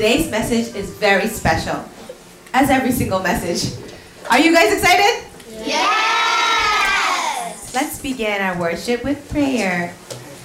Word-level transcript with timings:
today's 0.00 0.30
message 0.30 0.74
is 0.74 0.88
very 0.96 1.28
special. 1.28 1.84
As 2.54 2.70
every 2.70 2.90
single 2.90 3.20
message. 3.20 3.76
Are 4.30 4.40
you 4.40 4.50
guys 4.50 4.72
excited? 4.72 5.28
Yes! 5.60 7.04
Let's 7.74 8.00
begin 8.00 8.40
our 8.40 8.58
worship 8.58 9.04
with 9.04 9.28
prayer. 9.28 9.92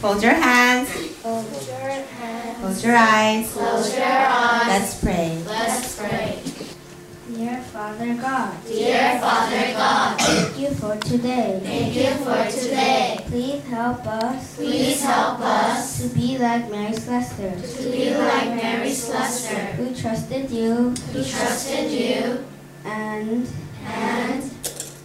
Fold 0.04 0.22
your 0.22 0.34
hands, 0.34 0.92
Hold 1.24 1.46
your 1.72 1.88
hands. 1.88 2.60
close 2.60 2.84
your 2.84 2.98
eyes. 2.98 3.50
Close 3.54 3.96
your 3.96 4.04
eyes. 4.06 4.68
Let's 4.68 5.00
pray. 5.00 5.42
Let's 5.48 5.96
pray. 6.00 6.44
Dear 7.34 7.62
Father 7.72 8.14
God, 8.16 8.52
Dear 8.68 9.20
Father 9.24 9.72
God, 9.72 10.20
thank 10.20 10.60
you 10.60 10.76
for 10.76 10.98
today. 10.98 11.62
thank 11.64 11.96
you 11.96 12.12
for 12.28 12.44
today. 12.52 13.05
Please 13.36 13.68
help 13.68 14.08
us. 14.08 14.56
Please 14.56 15.02
help 15.04 15.42
us. 15.42 16.02
To 16.02 16.08
be 16.16 16.38
like 16.38 16.72
Mary 16.72 16.94
Slessor, 16.94 17.52
to 17.52 17.92
be 17.92 18.16
like 18.16 18.56
Mary 18.56 18.94
Slessor. 18.94 19.76
who 19.76 19.94
trusted 19.94 20.50
you. 20.50 20.96
We 21.14 21.20
trusted 21.22 21.92
you. 21.92 22.46
And 22.86 23.46
and 23.86 24.35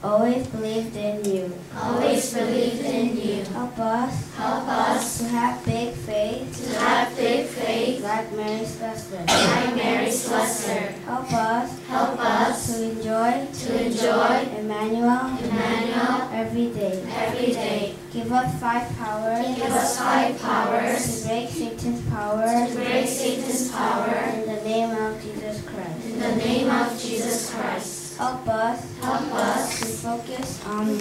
always 0.03 0.47
believed 0.49 0.97
in 0.97 1.25
you. 1.25 1.53
always 1.77 2.33
believed 2.33 2.81
in 2.85 3.17
you. 3.17 3.45
Help 3.53 3.79
us 3.79 4.35
Help 4.35 4.67
us 4.69 5.19
to 5.19 5.25
have 5.29 5.65
big 5.67 5.93
faith 5.93 6.73
to 6.73 6.79
have 6.81 7.15
big 7.17 7.47
faith 7.47 8.03
like 8.03 8.33
Mary 8.33 8.65
Slessor. 8.65 9.23
like 9.29 9.77
Mary 9.77 10.11
Slessor. 10.11 10.81
Help 11.05 11.33
us 11.33 11.79
Help 11.87 12.19
us 12.19 12.67
to 12.67 12.83
enjoy 12.91 13.47
to 13.53 13.85
enjoy 13.87 14.49
Emmanuel 14.59 15.37
Emmanuel 15.45 16.29
every 16.33 16.69
day. 16.73 17.03
every 17.13 17.53
day. 17.53 17.95
Give 18.13 18.33
us 18.33 18.59
five 18.61 18.89
powers 18.97 19.47
Give 19.57 19.65
us 19.71 19.99
five 19.99 20.41
powers 20.41 21.23
to 21.23 21.29
break 21.29 21.49
Satan's 21.51 22.01
power 22.09 22.47
to 22.67 22.75
break 22.75 23.07
Satan's 23.07 23.71
power 23.71 24.15
in 24.35 24.47
the 24.47 24.63
name 24.65 24.91
of 24.97 25.23
Jesus 25.23 25.63
Christ. 25.63 26.05
in 26.07 26.19
the 26.21 26.37
name 26.37 26.71
of 26.71 26.99
Jesus 27.01 27.51
Christ. 27.55 28.00
Help 28.21 28.47
us 28.49 28.85
Help 29.01 29.33
us 29.33 29.81
to 29.81 29.87
focus 29.87 30.67
on 30.67 30.99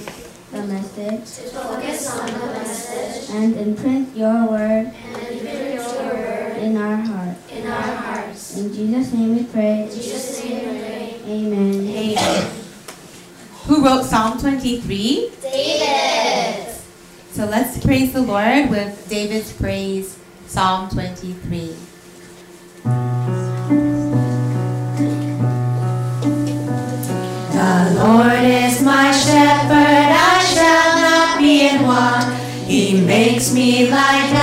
the 0.56 0.64
message 0.72 1.28
to 1.36 1.50
focus 1.52 2.18
on 2.18 2.28
the 2.32 2.46
message 2.56 3.30
and 3.36 3.58
imprint 3.58 4.16
your 4.16 4.48
word 4.48 4.88
and 4.88 5.28
imprint 5.28 5.76
your 5.76 5.84
word 6.00 6.58
in 6.64 6.78
our 6.78 6.96
heart. 6.96 7.36
in 7.52 7.68
our 7.68 7.96
hearts. 7.96 8.56
In 8.58 8.74
Jesus' 8.74 9.12
name 9.12 9.36
we 9.36 9.44
pray. 9.44 9.84
In 9.84 9.90
Jesus' 9.92 10.44
name 10.46 10.74
we 10.74 10.80
pray. 10.80 11.20
Amen. 11.26 11.88
Amen. 11.92 12.52
Who 13.68 13.84
wrote 13.84 14.06
Psalm 14.06 14.40
23? 14.40 15.32
David. 15.42 16.74
So 17.32 17.46
let's 17.46 17.84
praise 17.84 18.14
the 18.14 18.22
Lord 18.22 18.70
with 18.70 19.08
David's 19.10 19.52
praise, 19.52 20.18
Psalm 20.48 20.90
23. 20.90 21.76
Lord 28.00 28.44
is 28.46 28.82
my 28.82 29.12
shepherd, 29.12 30.08
I 30.16 30.40
shall 30.54 31.02
not 31.04 31.38
be 31.38 31.68
in 31.68 31.84
want. 31.84 32.34
He 32.66 33.02
makes 33.02 33.54
me 33.54 33.92
lie 33.92 34.32
down 34.32 34.39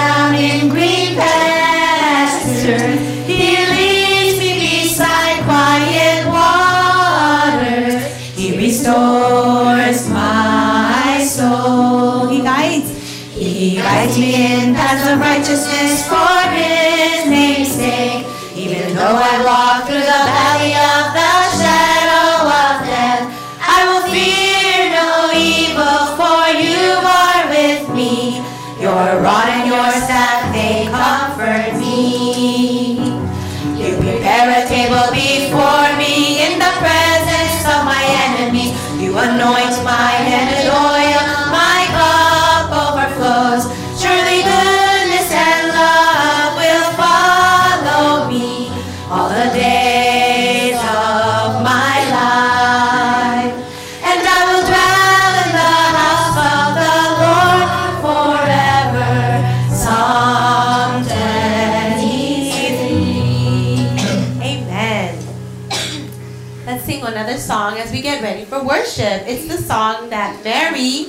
worship. 68.97 69.27
It's 69.27 69.47
the 69.49 69.59
song 69.59 70.11
that 70.11 70.43
Mary 70.45 71.07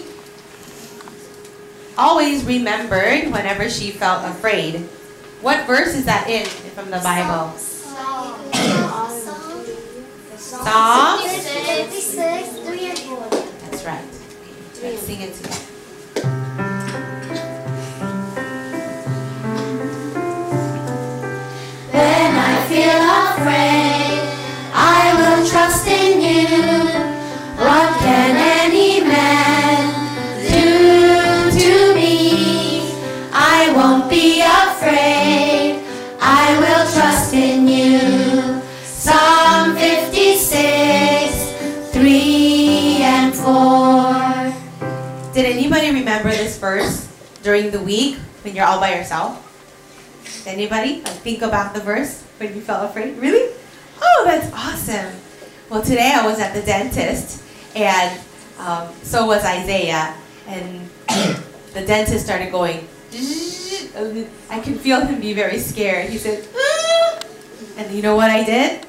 always 1.98 2.44
remembered 2.44 3.31
whenever 3.31 3.70
she 3.70 3.92
felt 3.92 4.25
afraid. 4.25 4.80
What 5.42 5.66
verse 5.68 5.96
is 5.96 6.06
that 6.06 6.30
in 6.30 6.46
from 6.46 6.90
the 6.92 7.00
Bible? 7.00 7.53
Psalm? 10.38 11.20
56, 11.22 12.59
3 12.59 12.90
and 12.90 13.00
4. 13.00 13.30
That's 13.30 13.86
right. 13.86 14.06
Let's 14.81 15.02
sing 15.02 15.22
it 15.22 15.34
together. 15.34 15.64
When 21.92 22.36
I 22.36 22.66
feel 22.68 23.44
afraid, 23.44 23.87
verse 46.68 47.08
during 47.44 47.72
the 47.72 47.80
week 47.80 48.18
when 48.44 48.56
you're 48.56 48.66
all 48.66 48.80
by 48.80 48.94
yourself? 48.96 49.44
Anybody? 50.46 51.02
Like 51.02 51.19
think 51.24 51.42
about 51.42 51.74
the 51.74 51.80
verse 51.80 52.24
when 52.40 52.54
you 52.56 52.62
felt 52.62 52.90
afraid? 52.90 53.18
Really? 53.18 53.56
Oh, 54.02 54.24
that's 54.25 54.52
awesome. 54.54 55.14
Well, 55.69 55.81
today 55.81 56.12
I 56.14 56.25
was 56.25 56.40
at 56.40 56.54
the 56.54 56.62
dentist, 56.62 57.44
and 57.75 58.19
um, 58.60 58.92
so 59.04 59.25
was 59.25 59.44
Isaiah, 59.44 60.16
and 60.48 60.90
the 61.74 61.84
dentist 61.86 62.25
started 62.25 62.52
going. 62.52 62.88
I 64.50 64.60
can 64.60 64.78
feel 64.78 65.02
him 65.02 65.19
be 65.19 65.34
very 65.34 65.60
scared. 65.60 66.10
He 66.10 66.18
said, 66.18 66.48
and 67.78 67.92
you 67.96 68.02
know 68.02 68.16
what 68.16 68.30
I 68.30 68.44
did? 68.44 68.86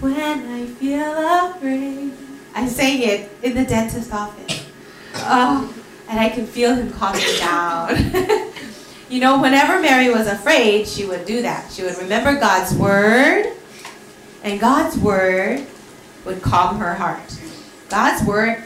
When 0.00 0.16
I 0.18 0.66
feel 0.66 1.12
afraid, 1.54 2.12
I 2.54 2.66
sang 2.66 3.02
it 3.02 3.30
in 3.42 3.54
the 3.54 3.64
dentist 3.64 4.12
office. 4.12 4.66
Oh, 5.14 5.72
and 6.12 6.20
I 6.20 6.28
can 6.28 6.46
feel 6.46 6.74
him 6.74 6.92
calming 6.92 7.22
down. 7.38 7.96
you 9.08 9.18
know, 9.18 9.40
whenever 9.40 9.80
Mary 9.80 10.10
was 10.10 10.26
afraid, 10.26 10.86
she 10.86 11.06
would 11.06 11.24
do 11.24 11.40
that. 11.40 11.72
She 11.72 11.82
would 11.82 11.96
remember 11.96 12.38
God's 12.38 12.74
word, 12.74 13.46
and 14.44 14.60
God's 14.60 14.98
word 14.98 15.66
would 16.26 16.42
calm 16.42 16.76
her 16.78 16.92
heart. 16.92 17.34
God's 17.88 18.22
word 18.26 18.62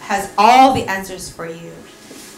has 0.00 0.32
all 0.38 0.72
the 0.72 0.84
answers 0.88 1.28
for 1.28 1.46
you. 1.46 1.72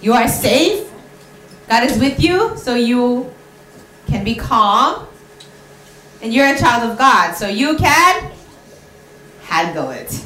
you 0.00 0.12
are 0.12 0.28
safe. 0.28 0.90
God 1.68 1.84
is 1.84 1.98
with 1.98 2.20
you, 2.20 2.56
so 2.56 2.74
you 2.74 3.32
can 4.06 4.24
be 4.24 4.34
calm. 4.34 5.06
And 6.20 6.32
you're 6.32 6.46
a 6.46 6.58
child 6.58 6.90
of 6.90 6.98
God, 6.98 7.34
so 7.34 7.48
you 7.48 7.76
can 7.76 8.32
handle 9.42 9.90
it. 9.90 10.24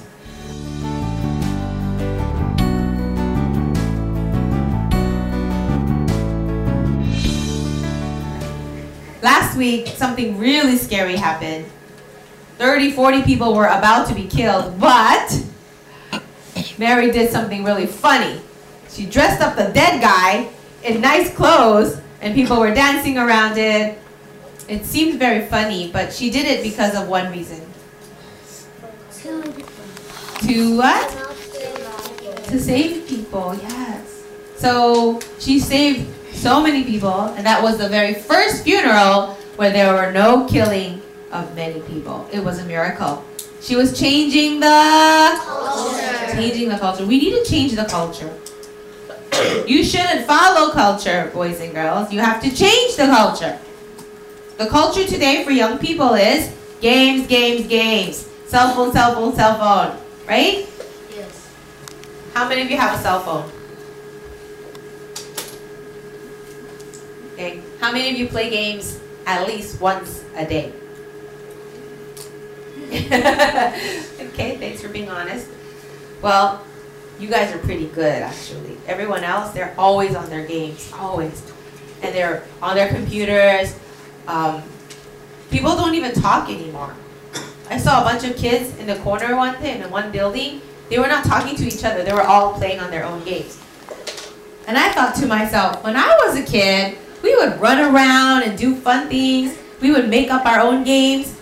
Last 9.21 9.57
week, 9.57 9.89
something 9.89 10.39
really 10.39 10.77
scary 10.77 11.17
happened. 11.17 11.67
30, 12.59 12.91
40 12.93 13.23
people 13.23 13.55
were 13.55 13.67
about 13.67 14.09
to 14.09 14.15
be 14.15 14.27
killed, 14.27 14.79
but 14.81 15.45
Mary 16.77 17.11
did 17.11 17.31
something 17.31 17.63
really 17.63 17.87
funny. 17.87 18.41
She 18.91 19.07
dressed 19.07 19.41
up 19.41 19.57
the 19.57 19.73
dead 19.73 20.01
guy 20.01 20.49
in 20.83 21.01
nice 21.01 21.33
clothes, 21.35 22.01
and 22.21 22.35
people 22.35 22.59
were 22.59 22.75
dancing 22.75 23.17
around 23.17 23.59
it. 23.59 23.97
It 24.69 24.85
seemed 24.85 25.21
very 25.21 25.47
funny, 25.47 25.91
but 25.93 26.13
she 26.13 26.31
did 26.31 26.47
it 26.47 26.63
because 26.65 26.97
of 26.97 27.09
one 27.09 27.31
reason. 27.31 27.61
To 29.23 30.77
what? 30.77 31.11
To 32.45 32.59
save 32.61 33.07
people, 33.07 33.55
yes. 33.55 34.25
So 34.57 35.21
she 35.39 35.61
saved 35.61 36.09
so 36.35 36.61
many 36.61 36.83
people, 36.83 37.21
and 37.37 37.47
that 37.47 37.63
was 37.63 37.79
the 37.79 37.89
very 37.89 38.15
first 38.15 38.65
funeral 38.65 39.35
where 39.57 39.71
there 39.71 39.95
were 39.95 40.13
no 40.13 40.47
killing 40.47 41.03
of 41.33 41.55
many 41.55 41.81
people. 41.81 42.29
It 42.33 42.45
was 42.45 42.59
a 42.59 42.65
miracle. 42.65 43.25
She 43.61 43.77
was 43.77 43.99
changing 43.99 44.61
the 44.61 45.41
culture. 45.45 46.33
changing 46.33 46.69
the 46.69 46.79
culture. 46.79 47.05
We 47.07 47.19
need 47.19 47.45
to 47.45 47.45
change 47.45 47.73
the 47.73 47.85
culture. 47.85 48.33
You 49.67 49.85
shouldn't 49.85 50.27
follow 50.27 50.73
culture, 50.73 51.31
boys 51.33 51.61
and 51.61 51.75
girls. 51.75 52.13
You 52.13 52.21
have 52.21 52.43
to 52.43 52.55
change 52.55 52.97
the 52.97 53.07
culture. 53.07 53.59
The 54.57 54.67
culture 54.67 55.05
today 55.05 55.45
for 55.45 55.51
young 55.51 55.79
people 55.79 56.15
is 56.15 56.53
games, 56.81 57.27
games, 57.27 57.67
games. 57.67 58.29
Cell 58.47 58.75
phone, 58.75 58.93
cell 58.93 59.15
phone, 59.15 59.35
cell 59.35 59.59
phone. 59.59 59.99
Right? 60.27 60.69
Yes. 61.15 61.49
How 62.35 62.49
many 62.49 62.63
of 62.63 62.71
you 62.71 62.77
have 62.77 62.99
a 62.99 63.03
cell 63.03 63.21
phone? 63.21 63.51
Okay. 67.35 67.61
How 67.81 67.93
many 67.93 68.11
of 68.11 68.17
you 68.17 68.27
play 68.27 68.51
games 68.51 68.99
at 69.27 69.47
least 69.47 69.81
once 69.81 70.25
a 70.35 70.45
day? 70.45 70.73
okay, 74.29 74.57
thanks 74.57 74.81
for 74.81 74.89
being 74.89 75.09
honest. 75.09 75.49
Well, 76.23 76.65
you 77.21 77.29
guys 77.29 77.55
are 77.55 77.59
pretty 77.59 77.87
good 77.89 78.23
actually. 78.23 78.77
Everyone 78.87 79.25
else, 79.25 79.53
they're 79.53 79.75
always 79.77 80.15
on 80.15 80.31
their 80.31 80.47
games, 80.47 80.91
always. 80.95 81.43
And 82.03 82.15
they're 82.15 82.45
on 82.63 82.77
their 82.77 82.89
computers. 82.89 83.77
Um, 84.27 84.63
people 85.51 85.77
don't 85.77 85.95
even 85.95 86.13
talk 86.13 86.49
anymore. 86.49 86.95
I 87.71 87.77
saw 87.77 88.01
a 88.01 88.05
bunch 88.05 88.25
of 88.25 88.37
kids 88.37 88.77
in 88.79 88.87
the 88.87 88.97
corner 88.97 89.37
one 89.37 89.61
day 89.61 89.79
in 89.79 89.91
one 89.91 90.11
building. 90.11 90.63
They 90.89 90.99
were 90.99 91.09
not 91.09 91.25
talking 91.25 91.57
to 91.57 91.67
each 91.67 91.85
other. 91.85 92.03
They 92.03 92.13
were 92.13 92.23
all 92.23 92.55
playing 92.55 92.81
on 92.81 92.91
their 92.91 93.05
own 93.05 93.23
games. 93.25 93.61
And 94.67 94.79
I 94.79 94.93
thought 94.93 95.15
to 95.17 95.27
myself, 95.27 95.85
when 95.85 95.97
I 95.97 96.09
was 96.25 96.39
a 96.39 96.43
kid, 96.43 96.97
we 97.23 97.35
would 97.37 97.61
run 97.61 97.79
around 97.79 98.45
and 98.45 98.57
do 98.57 98.75
fun 98.75 99.09
things. 99.09 99.59
We 99.81 99.91
would 99.91 100.09
make 100.09 100.31
up 100.31 100.47
our 100.47 100.61
own 100.61 100.85
games. 100.85 101.38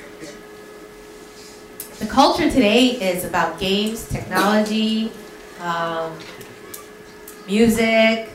The 1.98 2.06
culture 2.06 2.50
today 2.50 2.88
is 2.90 3.24
about 3.24 3.58
games, 3.58 4.06
technology, 4.08 5.10
um, 5.60 6.12
music, 7.46 8.30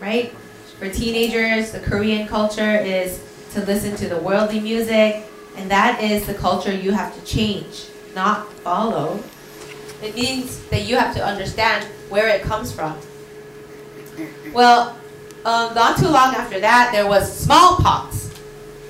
right? 0.00 0.34
For 0.80 0.88
teenagers, 0.88 1.70
the 1.70 1.78
Korean 1.78 2.26
culture 2.26 2.76
is 2.76 3.22
to 3.52 3.64
listen 3.64 3.94
to 3.96 4.08
the 4.08 4.18
worldly 4.18 4.58
music, 4.58 5.24
and 5.56 5.70
that 5.70 6.02
is 6.02 6.26
the 6.26 6.34
culture 6.34 6.72
you 6.72 6.90
have 6.90 7.14
to 7.14 7.24
change, 7.24 7.86
not 8.14 8.52
follow. 8.54 9.22
It 10.02 10.16
means 10.16 10.58
that 10.70 10.82
you 10.82 10.96
have 10.96 11.14
to 11.14 11.24
understand 11.24 11.86
where 12.08 12.28
it 12.28 12.42
comes 12.42 12.72
from. 12.72 12.98
Well, 14.52 14.96
um, 15.44 15.74
not 15.74 15.96
too 15.96 16.08
long 16.08 16.34
after 16.34 16.58
that, 16.58 16.90
there 16.92 17.06
was 17.06 17.32
smallpox 17.32 18.34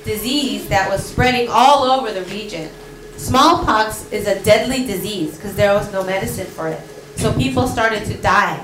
disease 0.05 0.69
that 0.69 0.89
was 0.89 1.05
spreading 1.05 1.49
all 1.51 1.85
over 1.85 2.13
the 2.13 2.25
region. 2.31 2.71
Smallpox 3.17 4.11
is 4.13 4.27
a 4.27 4.43
deadly 4.43 4.87
disease 4.87 5.37
because 5.37 5.57
there 5.57 5.75
was 5.75 5.91
no 5.93 6.05
medicine 6.05 6.47
for 6.47 6.69
it. 6.69 6.81
So 7.17 7.33
people 7.33 7.67
started 7.67 8.05
to 8.07 8.15
die 8.19 8.63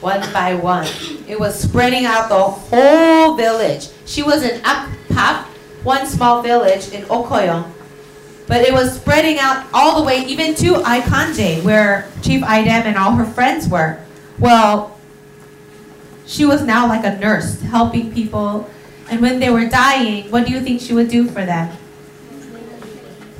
one 0.00 0.20
by 0.32 0.54
one. 0.54 0.86
It 1.26 1.38
was 1.38 1.58
spreading 1.58 2.04
out 2.04 2.28
the 2.28 2.38
whole 2.38 3.34
village. 3.34 3.88
She 4.06 4.22
was 4.22 4.42
in 4.42 4.60
Akpap, 4.60 5.44
one 5.82 6.06
small 6.06 6.42
village 6.42 6.90
in 6.92 7.02
Okoyong. 7.04 7.70
But 8.46 8.62
it 8.62 8.72
was 8.72 8.94
spreading 8.94 9.38
out 9.38 9.66
all 9.74 10.00
the 10.00 10.06
way 10.06 10.24
even 10.24 10.54
to 10.56 10.74
Aikanje, 10.74 11.62
where 11.62 12.10
Chief 12.22 12.42
Idem 12.42 12.86
and 12.86 12.96
all 12.96 13.12
her 13.12 13.26
friends 13.26 13.68
were. 13.68 13.98
Well, 14.38 14.98
she 16.26 16.44
was 16.44 16.62
now 16.62 16.86
like 16.86 17.04
a 17.04 17.18
nurse, 17.18 17.60
helping 17.60 18.12
people. 18.12 18.70
And 19.10 19.20
when 19.20 19.40
they 19.40 19.50
were 19.50 19.66
dying, 19.66 20.30
what 20.30 20.46
do 20.46 20.52
you 20.52 20.60
think 20.60 20.80
she 20.80 20.94
would 20.94 21.10
do 21.10 21.26
for 21.26 21.44
them? 21.44 21.76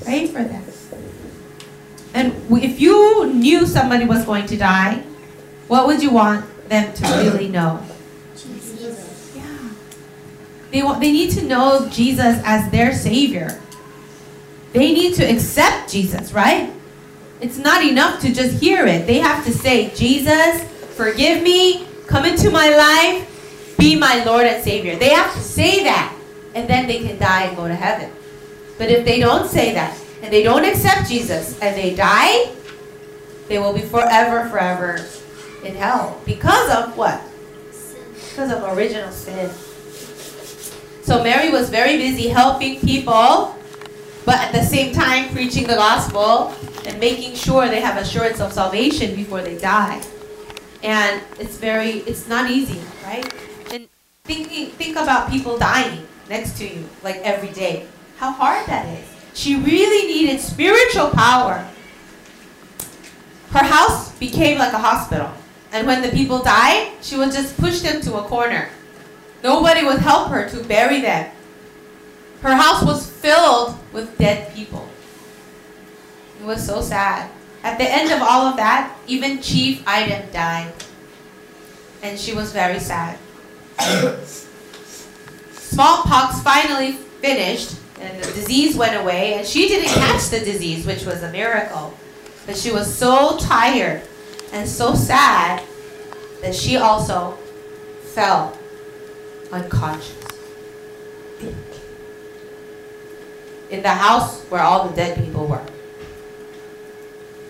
Pray 0.08 0.26
for 0.26 0.42
them. 0.42 0.64
And 2.14 2.32
if 2.62 2.80
you 2.80 3.26
knew 3.26 3.66
somebody 3.66 4.06
was 4.06 4.24
going 4.24 4.46
to 4.46 4.56
die, 4.56 5.02
what 5.66 5.86
would 5.86 6.02
you 6.02 6.10
want 6.10 6.46
them 6.70 6.94
to 6.94 7.04
really 7.22 7.48
know? 7.48 7.84
Jesus. 8.34 9.34
Yeah. 9.36 9.68
They, 10.70 10.82
want, 10.82 11.00
they 11.00 11.12
need 11.12 11.32
to 11.32 11.44
know 11.44 11.90
Jesus 11.90 12.40
as 12.42 12.70
their 12.70 12.94
Savior. 12.94 13.60
They 14.72 14.94
need 14.94 15.14
to 15.16 15.24
accept 15.24 15.92
Jesus, 15.92 16.32
right? 16.32 16.72
It's 17.42 17.58
not 17.58 17.84
enough 17.84 18.18
to 18.22 18.32
just 18.32 18.62
hear 18.62 18.86
it. 18.86 19.06
They 19.06 19.18
have 19.18 19.44
to 19.44 19.52
say, 19.52 19.94
Jesus, 19.94 20.64
forgive 20.96 21.42
me, 21.42 21.86
come 22.06 22.24
into 22.24 22.50
my 22.50 22.70
life, 22.70 23.76
be 23.76 23.94
my 23.94 24.24
Lord 24.24 24.46
and 24.46 24.64
Savior. 24.64 24.96
They 24.96 25.10
have 25.10 25.34
to 25.34 25.40
say 25.40 25.84
that, 25.84 26.16
and 26.54 26.66
then 26.66 26.86
they 26.86 27.00
can 27.00 27.18
die 27.18 27.42
and 27.42 27.56
go 27.58 27.68
to 27.68 27.74
heaven. 27.74 28.10
But 28.78 28.90
if 28.90 29.04
they 29.04 29.18
don't 29.18 29.48
say 29.48 29.74
that, 29.74 29.98
and 30.22 30.32
they 30.32 30.42
don't 30.42 30.64
accept 30.64 31.08
Jesus, 31.08 31.58
and 31.60 31.76
they 31.76 31.94
die, 31.94 32.50
they 33.48 33.58
will 33.58 33.72
be 33.72 33.82
forever, 33.82 34.48
forever 34.48 35.04
in 35.64 35.74
hell. 35.74 36.20
Because 36.24 36.70
of 36.70 36.96
what? 36.96 37.20
Because 38.30 38.52
of 38.52 38.76
original 38.76 39.10
sin. 39.10 39.50
So 41.02 41.22
Mary 41.22 41.50
was 41.50 41.70
very 41.70 41.96
busy 41.96 42.28
helping 42.28 42.80
people, 42.80 43.56
but 44.24 44.36
at 44.36 44.52
the 44.52 44.62
same 44.62 44.92
time 44.92 45.30
preaching 45.30 45.66
the 45.66 45.74
gospel 45.74 46.54
and 46.86 47.00
making 47.00 47.34
sure 47.34 47.68
they 47.68 47.80
have 47.80 47.96
assurance 47.96 48.40
of 48.40 48.52
salvation 48.52 49.14
before 49.14 49.40
they 49.40 49.58
die. 49.58 50.02
And 50.82 51.22
it's 51.40 51.56
very, 51.56 52.04
it's 52.06 52.28
not 52.28 52.50
easy, 52.50 52.80
right? 53.04 53.24
And 53.72 53.88
thinking, 54.24 54.66
think 54.72 54.96
about 54.96 55.30
people 55.30 55.58
dying 55.58 56.06
next 56.28 56.58
to 56.58 56.68
you, 56.68 56.84
like 57.02 57.16
every 57.16 57.50
day. 57.50 57.86
How 58.18 58.32
hard 58.32 58.66
that 58.66 58.86
is. 58.86 59.06
She 59.34 59.56
really 59.56 60.12
needed 60.12 60.40
spiritual 60.40 61.10
power 61.10 61.66
her 63.50 63.64
house 63.64 64.12
became 64.18 64.58
like 64.58 64.72
a 64.72 64.78
hospital. 64.78 65.30
And 65.72 65.86
when 65.86 66.02
the 66.02 66.10
people 66.10 66.42
died, 66.42 66.92
she 67.02 67.16
would 67.16 67.32
just 67.32 67.56
push 67.56 67.80
them 67.80 68.00
to 68.02 68.16
a 68.16 68.22
corner. 68.22 68.68
Nobody 69.42 69.84
would 69.84 69.98
help 69.98 70.28
her 70.28 70.48
to 70.48 70.64
bury 70.64 71.00
them. 71.00 71.30
Her 72.40 72.54
house 72.54 72.82
was 72.82 73.08
filled 73.08 73.76
with 73.92 74.16
dead 74.18 74.54
people. 74.54 74.88
It 76.40 76.46
was 76.46 76.64
so 76.64 76.80
sad. 76.80 77.30
At 77.62 77.78
the 77.78 77.90
end 77.90 78.12
of 78.12 78.22
all 78.22 78.46
of 78.46 78.56
that, 78.56 78.96
even 79.06 79.42
Chief 79.42 79.82
Idem 79.86 80.30
died. 80.30 80.72
And 82.02 82.18
she 82.18 82.34
was 82.34 82.52
very 82.52 82.78
sad. 82.78 83.18
Smallpox 85.52 86.40
finally 86.42 86.92
finished, 86.92 87.77
and 88.00 88.22
the 88.22 88.32
disease 88.32 88.76
went 88.76 88.96
away, 88.96 89.34
and 89.34 89.46
she 89.46 89.68
didn't 89.68 89.88
catch 89.88 90.28
the 90.28 90.40
disease, 90.40 90.86
which 90.86 91.04
was 91.04 91.22
a 91.22 91.32
miracle. 91.32 91.94
But 92.46 92.56
she 92.56 92.70
was 92.70 92.92
so 92.92 93.36
tired 93.38 94.02
and 94.52 94.68
so 94.68 94.94
sad 94.94 95.62
that 96.40 96.54
she 96.54 96.76
also 96.76 97.32
fell 98.14 98.58
unconscious. 99.52 100.14
In 103.70 103.82
the 103.82 103.90
house 103.90 104.42
where 104.44 104.62
all 104.62 104.88
the 104.88 104.96
dead 104.96 105.22
people 105.22 105.46
were. 105.46 105.64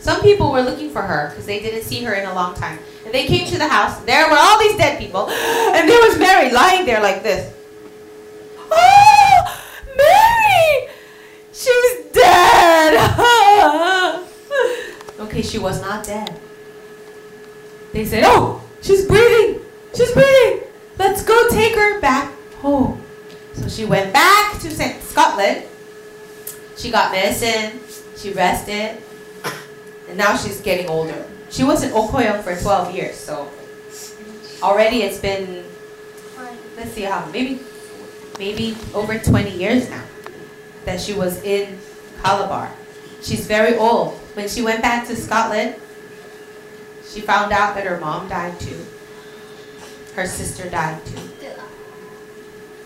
Some 0.01 0.21
people 0.21 0.53
were 0.53 0.63
looking 0.63 0.91
for 0.91 1.03
her 1.03 1.29
because 1.31 1.47
they 1.47 1.61
didn't 1.61 1.83
see 1.83 2.03
her 2.03 2.15
in 2.15 2.27
a 2.27 2.35
long 2.35 2.55
time. 2.55 2.79
And 3.05 3.15
they 3.15 3.27
came 3.27 3.47
to 3.49 3.59
the 3.59 3.69
house. 3.69 4.01
There 4.01 4.29
were 4.29 4.37
all 4.37 4.59
these 4.59 4.77
dead 4.77 4.99
people. 4.99 5.29
And 5.31 5.89
there 5.89 6.01
was 6.01 6.19
Mary 6.19 6.51
lying 6.51 6.87
there 6.87 7.01
like 7.01 7.23
this. 7.23 7.55
Oh, 8.71 9.63
Mary! 9.97 10.89
She's 11.53 12.13
dead! 12.13 13.29
She 15.43 15.59
was 15.59 15.81
not 15.81 16.05
dead. 16.05 16.39
They 17.93 18.05
said, 18.05 18.25
Oh, 18.27 18.63
she's 18.81 19.07
breathing! 19.07 19.61
She's 19.95 20.13
breathing! 20.13 20.69
Let's 20.99 21.23
go 21.25 21.49
take 21.49 21.75
her 21.75 22.01
back 22.01 22.33
home. 22.57 23.03
So 23.55 23.69
she 23.69 23.85
went 23.85 24.13
back 24.13 24.61
to 24.61 24.71
St- 24.71 25.03
Scotland. 25.03 25.65
She 26.77 26.91
got 26.91 27.13
medicine. 27.13 27.81
She 28.17 28.33
rested. 28.33 29.03
And 30.09 30.17
now 30.17 30.37
she's 30.37 30.61
getting 30.61 30.89
older. 30.89 31.27
She 31.51 31.65
was 31.65 31.83
in 31.83 31.91
Okoyong 31.91 32.43
for 32.43 32.55
12 32.55 32.95
years, 32.95 33.17
so 33.17 33.51
already 34.63 35.03
it's 35.03 35.19
been, 35.19 35.65
let's 36.77 36.93
see 36.93 37.03
how, 37.03 37.25
maybe, 37.33 37.61
maybe 38.39 38.77
over 38.95 39.19
20 39.19 39.51
years 39.51 39.89
now 39.89 40.05
that 40.85 41.01
she 41.01 41.15
was 41.15 41.43
in 41.43 41.79
Calabar. 42.23 42.71
She's 43.23 43.47
very 43.47 43.77
old. 43.77 44.18
When 44.39 44.49
she 44.49 44.63
went 44.63 44.83
back 44.83 45.05
to 45.09 45.17
Scotland, 45.17 45.75
she 47.05 47.21
found 47.21 47.51
out 47.51 47.75
that 47.75 47.85
her 47.85 47.99
mom 47.99 48.29
died 48.29 48.61
too. 48.61 48.87
Her 50.15 50.27
sister 50.27 50.71
died 50.71 51.05
too. 51.05 51.19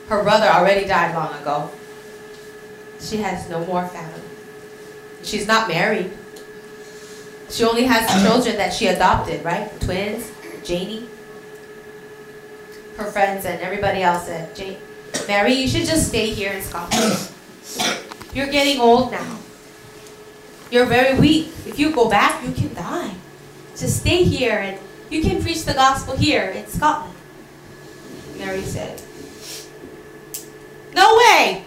Her 0.08 0.22
brother 0.22 0.46
already 0.46 0.86
died 0.86 1.14
long 1.14 1.38
ago. 1.42 1.70
She 3.00 3.18
has 3.18 3.50
no 3.50 3.66
more 3.66 3.86
family. 3.86 4.22
She's 5.24 5.46
not 5.46 5.68
married. 5.68 6.10
She 7.50 7.64
only 7.64 7.84
has 7.84 8.22
children 8.26 8.56
that 8.56 8.72
she 8.72 8.86
adopted, 8.86 9.44
right? 9.44 9.78
Twins, 9.82 10.32
Janie. 10.64 11.06
Her 12.96 13.04
friends 13.04 13.44
and 13.44 13.60
everybody 13.60 14.02
else 14.02 14.24
said, 14.24 14.56
Jane, 14.56 14.78
Mary, 15.28 15.52
you 15.52 15.68
should 15.68 15.84
just 15.84 16.08
stay 16.08 16.30
here 16.30 16.52
in 16.52 16.62
Scotland. 16.62 17.28
You're 18.32 18.50
getting 18.50 18.80
old 18.80 19.12
now. 19.12 19.38
You're 20.72 20.86
very 20.86 21.20
weak. 21.20 21.48
If 21.66 21.78
you 21.78 21.92
go 21.92 22.08
back, 22.08 22.42
you 22.42 22.50
can 22.50 22.72
die. 22.72 23.12
Just 23.76 24.00
stay 24.00 24.24
here 24.24 24.56
and 24.56 24.78
you 25.10 25.20
can 25.20 25.42
preach 25.42 25.66
the 25.66 25.74
gospel 25.74 26.16
here 26.16 26.44
in 26.44 26.66
Scotland. 26.66 27.14
Mary 28.38 28.62
said, 28.62 29.02
No 30.94 31.14
way! 31.14 31.62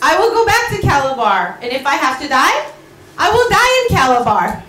I 0.00 0.18
will 0.18 0.30
go 0.30 0.46
back 0.46 0.70
to 0.70 0.80
Calabar, 0.80 1.58
and 1.60 1.70
if 1.70 1.86
I 1.86 1.96
have 1.96 2.18
to 2.22 2.28
die, 2.28 2.72
I 3.18 3.30
will 3.30 3.48
die 3.50 3.82
in 3.82 3.96
Calabar. 3.96 4.64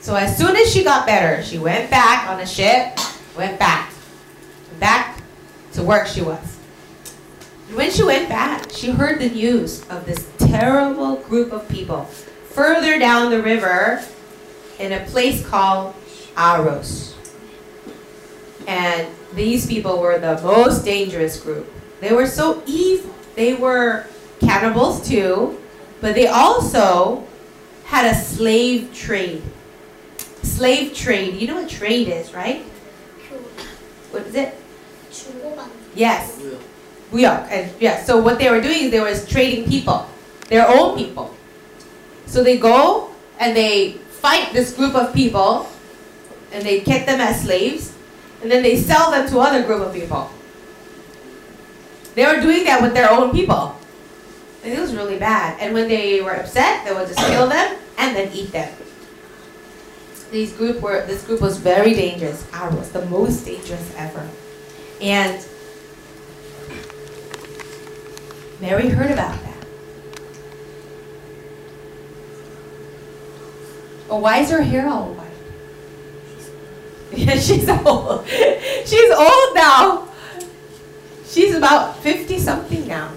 So 0.00 0.14
as 0.14 0.38
soon 0.38 0.56
as 0.56 0.72
she 0.72 0.82
got 0.82 1.04
better, 1.04 1.42
she 1.42 1.58
went 1.58 1.90
back 1.90 2.30
on 2.30 2.40
a 2.40 2.46
ship, 2.46 2.98
went 3.36 3.58
back. 3.58 3.92
Back 4.80 5.20
to 5.72 5.82
work 5.82 6.06
she 6.06 6.22
was. 6.22 6.56
When 7.74 7.90
she 7.90 8.04
went 8.04 8.30
back, 8.30 8.70
she 8.72 8.90
heard 8.90 9.20
the 9.20 9.28
news 9.28 9.86
of 9.90 10.06
this 10.06 10.30
terrible 10.38 11.16
group 11.16 11.52
of 11.52 11.68
people 11.68 12.08
further 12.58 12.98
down 12.98 13.30
the 13.30 13.40
river 13.40 14.02
in 14.80 14.90
a 14.90 14.98
place 15.06 15.46
called 15.46 15.94
Aros. 16.36 17.14
And 18.66 19.06
these 19.34 19.64
people 19.64 20.00
were 20.00 20.18
the 20.18 20.42
most 20.42 20.84
dangerous 20.84 21.38
group. 21.38 21.72
They 22.00 22.12
were 22.12 22.26
so 22.26 22.60
evil. 22.66 23.14
They 23.36 23.54
were 23.54 24.06
cannibals 24.40 25.08
too, 25.08 25.62
but 26.00 26.16
they 26.16 26.26
also 26.26 27.24
had 27.84 28.06
a 28.10 28.14
slave 28.14 28.92
trade. 28.92 29.42
Slave 30.42 30.94
trade. 30.94 31.40
You 31.40 31.46
know 31.46 31.62
what 31.62 31.70
trade 31.70 32.08
is, 32.08 32.34
right? 32.34 32.62
What 34.10 34.26
is 34.26 34.34
it? 34.34 34.52
Yes. 35.94 36.42
Yeah. 37.12 37.46
And 37.50 37.70
yeah, 37.78 38.02
so 38.02 38.20
what 38.20 38.40
they 38.40 38.50
were 38.50 38.60
doing 38.60 38.86
is 38.86 38.90
they 38.90 39.00
were 39.00 39.14
trading 39.28 39.68
people, 39.68 40.08
their 40.48 40.66
own 40.66 40.98
people. 40.98 41.37
So 42.28 42.44
they 42.44 42.58
go 42.58 43.10
and 43.40 43.56
they 43.56 43.92
fight 43.92 44.52
this 44.52 44.74
group 44.74 44.94
of 44.94 45.14
people 45.14 45.68
and 46.52 46.62
they 46.64 46.80
get 46.80 47.06
them 47.06 47.20
as 47.20 47.42
slaves 47.42 47.94
and 48.42 48.50
then 48.50 48.62
they 48.62 48.76
sell 48.76 49.10
them 49.10 49.26
to 49.28 49.38
other 49.40 49.64
group 49.64 49.80
of 49.80 49.92
people. 49.92 50.30
They 52.14 52.26
were 52.26 52.40
doing 52.40 52.64
that 52.64 52.82
with 52.82 52.94
their 52.94 53.10
own 53.10 53.32
people. 53.32 53.76
And 54.62 54.72
it 54.72 54.80
was 54.80 54.94
really 54.94 55.18
bad. 55.18 55.58
And 55.60 55.72
when 55.72 55.88
they 55.88 56.20
were 56.20 56.34
upset, 56.34 56.84
they 56.84 56.92
would 56.92 57.08
just 57.08 57.18
kill 57.20 57.48
them 57.48 57.76
and 57.96 58.14
then 58.14 58.30
eat 58.32 58.52
them. 58.52 58.72
These 60.30 60.52
group 60.52 60.82
were 60.82 61.06
this 61.06 61.24
group 61.24 61.40
was 61.40 61.58
very 61.58 61.94
dangerous. 61.94 62.46
Aros 62.52 62.74
was 62.74 62.92
the 62.92 63.06
most 63.06 63.46
dangerous 63.46 63.94
ever. 63.96 64.28
And 65.00 65.42
Mary 68.60 68.88
heard 68.88 69.10
about 69.10 69.40
that. 69.40 69.47
Oh, 74.10 74.18
why 74.18 74.38
is 74.38 74.50
her 74.50 74.62
hair 74.62 74.88
all 74.88 75.12
white? 75.12 75.26
Yeah, 77.18 77.36
she's 77.36 77.68
old. 77.68 78.26
She's 78.84 79.10
old 79.10 79.54
now. 79.54 80.08
She's 81.26 81.54
about 81.54 81.96
50 81.98 82.38
something 82.38 82.86
now. 82.86 83.12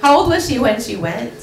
How 0.00 0.18
old 0.18 0.30
was 0.30 0.48
she 0.48 0.58
when 0.58 0.80
she 0.80 0.96
went? 0.96 1.34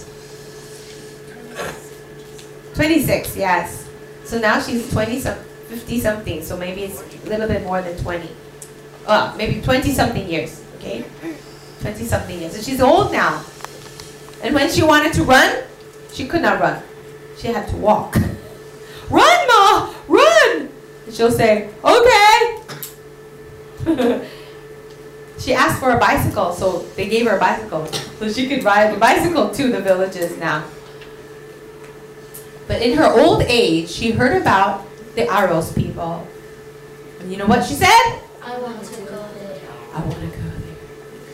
26, 2.73 3.35
yes. 3.37 3.87
So 4.23 4.39
now 4.39 4.59
she's 4.59 4.89
20 4.91 5.19
some 5.19 5.37
50 5.69 5.99
something, 5.99 6.43
so 6.43 6.57
maybe 6.57 6.83
it's 6.83 7.01
a 7.01 7.29
little 7.29 7.47
bit 7.47 7.63
more 7.63 7.81
than 7.81 7.97
20. 7.97 8.29
Uh, 9.05 9.33
maybe 9.37 9.61
20 9.61 9.91
something 9.91 10.27
years, 10.27 10.63
okay? 10.77 11.05
20 11.81 12.03
something 12.05 12.39
years. 12.39 12.55
So 12.55 12.61
she's 12.61 12.81
old 12.81 13.11
now. 13.11 13.43
And 14.43 14.53
when 14.53 14.69
she 14.69 14.83
wanted 14.83 15.13
to 15.13 15.23
run, 15.23 15.63
she 16.13 16.27
could 16.27 16.41
not 16.41 16.59
run. 16.59 16.81
She 17.37 17.47
had 17.47 17.67
to 17.69 17.75
walk. 17.77 18.15
Run, 19.09 19.47
Ma! 19.47 19.93
Run! 20.07 20.69
And 21.05 21.13
she'll 21.13 21.31
say, 21.31 21.69
okay. 21.83 22.57
she 25.37 25.53
asked 25.53 25.79
for 25.79 25.91
a 25.91 25.99
bicycle, 25.99 26.51
so 26.51 26.79
they 26.95 27.07
gave 27.07 27.27
her 27.27 27.37
a 27.37 27.39
bicycle. 27.39 27.85
So 28.19 28.29
she 28.31 28.47
could 28.49 28.63
ride 28.63 28.93
the 28.93 28.99
bicycle 28.99 29.49
to 29.51 29.71
the 29.71 29.79
villages 29.79 30.37
now. 30.37 30.65
But 32.67 32.81
in 32.81 32.97
her 32.97 33.05
old 33.05 33.43
age, 33.43 33.89
she 33.89 34.11
heard 34.11 34.41
about 34.41 34.85
the 35.15 35.31
Aros 35.31 35.71
people. 35.71 36.27
And 37.19 37.31
you 37.31 37.37
know 37.37 37.45
what 37.45 37.63
she 37.65 37.75
said? 37.75 38.19
I 38.41 38.57
want 38.59 38.83
to 38.83 39.01
go 39.01 39.05
there. 39.05 39.61
I 39.93 40.01
want 40.01 40.19
to 40.19 40.27
go 40.27 40.33
there. 40.33 40.75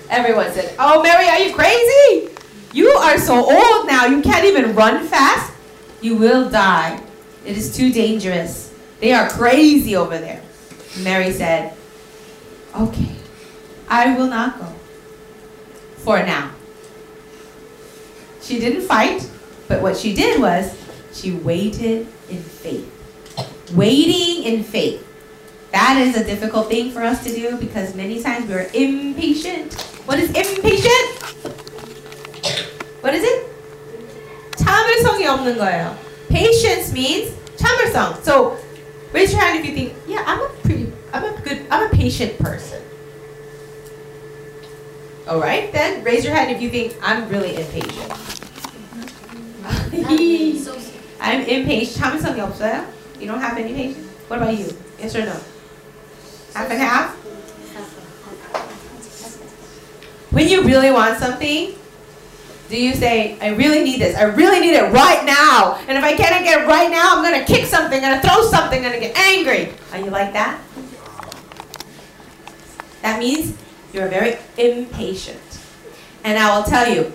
Everyone 0.10 0.51
said, 0.51 0.75
Oh, 0.77 1.01
Mary, 1.01 1.27
are 1.27 1.39
you 1.39 1.55
crazy? 1.55 2.29
You 2.72 2.89
are 2.89 3.17
so 3.17 3.36
old 3.36 3.88
now. 3.88 4.05
You 4.05 4.22
can't 4.22 4.45
even 4.45 4.75
run 4.75 5.07
fast. 5.07 5.52
You 6.03 6.17
will 6.17 6.50
die. 6.50 7.01
It 7.45 7.55
is 7.55 7.74
too 7.74 7.89
dangerous. 7.89 8.74
They 9.00 9.13
are 9.13 9.29
crazy 9.29 9.95
over 9.95 10.17
there. 10.17 10.41
Mary 11.00 11.31
said, 11.31 11.74
Okay, 12.75 13.15
I 13.88 14.13
will 14.17 14.27
not 14.27 14.60
go. 14.60 14.67
For 16.03 16.19
now. 16.19 16.51
She 18.41 18.60
didn't 18.60 18.81
fight, 18.81 19.29
but 19.69 19.81
what 19.81 19.95
she 19.95 20.13
did 20.13 20.41
was 20.41 20.75
she 21.13 21.31
waited 21.31 22.05
in 22.29 22.43
faith. 22.43 22.91
Waiting 23.74 24.43
in 24.43 24.62
faith. 24.62 25.07
That 25.72 25.98
is 26.01 26.17
a 26.17 26.25
difficult 26.25 26.67
thing 26.67 26.91
for 26.91 27.01
us 27.01 27.24
to 27.24 27.33
do 27.33 27.55
because 27.55 27.95
many 27.95 28.22
times 28.22 28.50
we're 28.50 28.69
impatient. 28.74 29.74
What 30.03 30.19
is 30.19 30.27
impatient? 30.31 31.24
What 33.00 33.13
is 33.13 33.24
it? 33.24 33.52
참을성이 34.62 35.26
없는 35.26 35.58
거예요. 35.58 35.96
Patience 36.28 36.92
means 36.92 37.32
chambersong. 37.56 38.22
So 38.22 38.56
raise 39.12 39.32
your 39.32 39.40
hand 39.40 39.58
if 39.58 39.64
you 39.64 39.75
think, 39.75 39.94
yeah, 40.06 40.22
I'm 40.26 40.40
a 40.40 40.48
pretty, 40.62 40.92
I'm 41.12 41.25
a 41.25 41.32
good, 41.42 41.66
I'm 41.70 41.87
a 41.87 41.90
patient 41.90 42.38
person. 42.38 42.82
All 45.28 45.40
right, 45.40 45.72
then 45.72 46.02
raise 46.04 46.25
your 46.25 46.34
hand 46.34 46.50
if 46.50 46.60
you 46.60 46.70
think 46.70 46.96
I'm 47.02 47.28
really 47.28 47.56
impatient. 47.56 48.12
I'm 51.20 51.40
impatient. 51.44 51.98
참을성이 51.98 52.40
없어요? 52.40 52.84
You 53.20 53.26
don't 53.26 53.40
have 53.40 53.58
any 53.58 53.75
patience? 53.75 54.08
What 54.28 54.40
about 54.40 54.56
you? 54.56 54.72
Yes 54.98 55.14
or 55.16 55.25
no? 55.25 55.37
Half 56.54 56.70
and 56.70 56.80
half? 56.80 57.14
When 60.30 60.48
you 60.48 60.62
really 60.62 60.90
want 60.90 61.18
something, 61.18 61.75
do 62.73 62.81
you 62.81 62.95
say, 62.95 63.37
I 63.39 63.49
really 63.49 63.83
need 63.83 64.01
this. 64.01 64.17
I 64.17 64.23
really 64.23 64.59
need 64.59 64.73
it 64.73 64.91
right 64.91 65.23
now. 65.23 65.77
And 65.87 65.95
if 65.95 66.03
I 66.03 66.15
can't 66.15 66.43
get 66.43 66.63
it 66.63 66.65
right 66.67 66.89
now, 66.89 67.15
I'm 67.15 67.23
going 67.23 67.39
to 67.39 67.45
kick 67.45 67.67
something, 67.67 68.03
I'm 68.03 68.09
going 68.09 68.19
to 68.19 68.27
throw 68.27 68.41
something, 68.49 68.83
I'm 68.83 68.89
going 68.89 68.99
to 68.99 69.07
get 69.07 69.15
angry. 69.15 69.71
Are 69.91 69.99
you 69.99 70.09
like 70.09 70.33
that? 70.33 70.59
That 73.03 73.19
means 73.19 73.55
you're 73.93 74.07
very 74.07 74.37
impatient. 74.57 75.59
And 76.23 76.39
I 76.39 76.57
will 76.57 76.63
tell 76.63 76.91
you, 76.91 77.13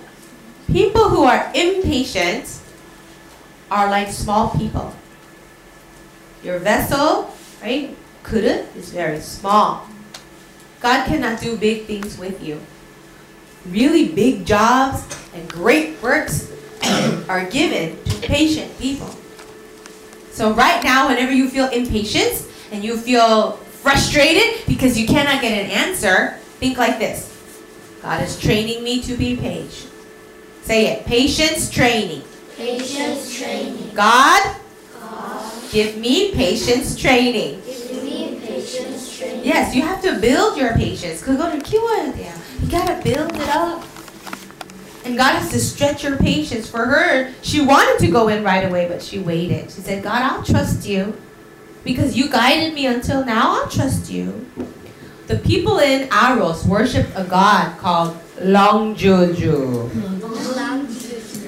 people 0.69 1.09
who 1.09 1.25
are 1.25 1.51
impatient 1.53 2.63
are 3.69 3.91
like 3.91 4.13
small 4.13 4.51
people. 4.51 4.95
Your 6.45 6.61
vessel, 6.61 7.35
right? 7.61 7.97
그릇 8.23 8.77
is 8.77 8.91
very 8.91 9.19
small. 9.19 9.89
God 10.79 11.07
cannot 11.09 11.41
do 11.41 11.57
big 11.57 11.87
things 11.87 12.17
with 12.17 12.41
you 12.45 12.61
Really 13.68 14.10
big 14.10 14.46
jobs 14.46 15.04
and 15.34 15.48
great 15.48 16.02
works 16.02 16.52
are 17.30 17.46
given 17.50 18.02
to 18.04 18.16
patient 18.28 18.78
people. 18.78 19.10
So 20.32 20.52
right 20.54 20.84
now, 20.84 21.08
whenever 21.08 21.32
you 21.32 21.50
feel 21.50 21.70
impatience 21.70 22.48
and 22.72 22.84
you 22.84 22.98
feel 22.98 23.54
frustrated 23.84 24.66
because 24.68 24.98
you 24.98 25.08
cannot 25.08 25.42
get 25.42 25.52
an 25.54 25.72
answer, 25.72 26.40
think 26.60 26.78
like 26.78 27.00
this. 27.00 27.30
God 28.02 28.22
is 28.22 28.40
training 28.40 28.84
me 28.84 29.02
to 29.04 29.16
be 29.16 29.38
patient. 29.38 29.92
Say 30.64 30.88
it. 30.88 31.06
Patience 31.06 31.70
training. 31.70 32.24
Patience 32.58 33.34
training. 33.34 33.92
God, 33.94 34.56
give 35.72 35.98
me 35.98 36.32
patience 36.34 36.96
training. 37.00 37.62
Give 37.66 38.04
me 38.04 38.40
patience 38.42 39.18
training. 39.18 39.46
Yes, 39.46 39.76
you 39.76 39.82
have 39.84 40.02
to 40.02 40.20
build 40.20 40.58
your 40.58 40.74
patience. 40.74 41.22
그거를 41.22 41.62
키워야 41.62 42.12
돼요. 42.14 42.34
You 42.69 42.73
gotta 42.73 43.03
build 43.03 43.35
it 43.35 43.49
up. 43.49 43.83
And 45.07 45.17
God 45.17 45.37
has 45.37 45.51
to 45.53 45.59
stretch 45.59 46.05
your 46.05 46.19
patience. 46.19 46.69
For 46.69 46.85
her, 46.85 47.33
she 47.41 47.63
wanted 47.63 47.99
to 48.05 48.13
go 48.13 48.29
in 48.29 48.45
right 48.45 48.63
away, 48.63 48.87
but 48.87 49.03
she 49.03 49.19
waited. 49.19 49.71
She 49.71 49.81
said, 49.81 50.03
God, 50.03 50.21
I'll 50.21 50.43
trust 50.43 50.87
you. 50.87 51.19
Because 51.83 52.15
you 52.15 52.29
guided 52.29 52.75
me 52.75 52.85
until 52.85 53.25
now, 53.25 53.55
I'll 53.55 53.71
trust 53.71 54.11
you. 54.11 54.47
The 55.29 55.39
people 55.39 55.79
in 55.79 56.13
Aros 56.13 56.67
worshiped 56.67 57.09
a 57.15 57.25
god 57.25 57.79
called 57.79 58.19
Long 58.43 58.95
Juju. 58.95 59.89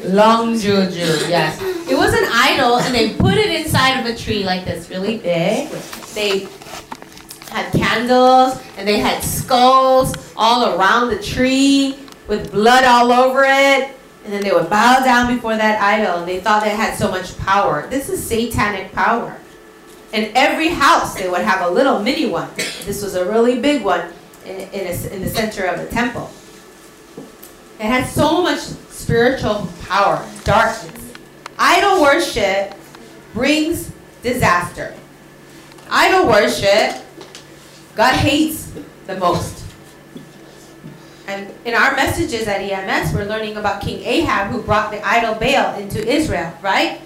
Longjuju, 0.06 1.28
yes. 1.28 1.60
It 1.86 1.98
was 1.98 2.14
an 2.14 2.28
idol, 2.32 2.78
and 2.78 2.94
they 2.94 3.12
put 3.16 3.34
it 3.34 3.60
inside 3.60 4.00
of 4.00 4.06
a 4.06 4.16
tree 4.16 4.42
like 4.42 4.64
this, 4.64 4.88
really 4.88 5.18
big. 5.18 5.68
They 6.14 6.48
had 7.50 7.72
candles, 7.72 8.60
and 8.76 8.88
they 8.88 8.98
had 8.98 9.22
skulls 9.22 10.14
all 10.36 10.76
around 10.76 11.10
the 11.10 11.22
tree 11.22 11.98
with 12.28 12.50
blood 12.52 12.84
all 12.84 13.12
over 13.12 13.44
it. 13.44 13.96
And 14.24 14.32
then 14.32 14.42
they 14.42 14.52
would 14.52 14.68
bow 14.68 15.02
down 15.02 15.34
before 15.34 15.56
that 15.56 15.80
idol, 15.80 16.20
and 16.20 16.28
they 16.28 16.40
thought 16.40 16.66
it 16.66 16.76
had 16.76 16.96
so 16.96 17.10
much 17.10 17.36
power. 17.38 17.86
This 17.88 18.08
is 18.08 18.22
satanic 18.22 18.92
power. 18.92 19.36
In 20.12 20.30
every 20.34 20.68
house, 20.68 21.14
they 21.14 21.28
would 21.28 21.40
have 21.42 21.68
a 21.68 21.70
little 21.70 22.00
mini 22.02 22.26
one. 22.26 22.50
This 22.84 23.02
was 23.02 23.14
a 23.14 23.24
really 23.24 23.60
big 23.60 23.82
one 23.82 24.12
in, 24.44 24.56
in, 24.70 24.86
a, 24.86 25.14
in 25.14 25.22
the 25.22 25.28
center 25.28 25.66
of 25.66 25.78
the 25.80 25.86
temple. 25.86 26.30
It 27.78 27.86
had 27.86 28.06
so 28.06 28.42
much 28.42 28.58
spiritual 28.90 29.68
power, 29.88 30.28
darkness. 30.44 31.14
Idol 31.58 32.02
worship 32.02 32.74
brings 33.32 33.90
disaster. 34.22 34.94
Idol 35.90 36.26
worship, 36.26 37.02
God 38.00 38.14
hates 38.14 38.72
the 39.06 39.18
most. 39.18 39.62
And 41.28 41.52
in 41.66 41.74
our 41.74 41.94
messages 41.94 42.48
at 42.48 42.62
EMS, 42.62 43.12
we're 43.12 43.26
learning 43.26 43.58
about 43.58 43.82
King 43.82 44.02
Ahab 44.02 44.50
who 44.50 44.62
brought 44.62 44.90
the 44.90 45.06
idol 45.06 45.34
Baal 45.34 45.78
into 45.78 46.00
Israel, 46.08 46.50
right? 46.62 47.02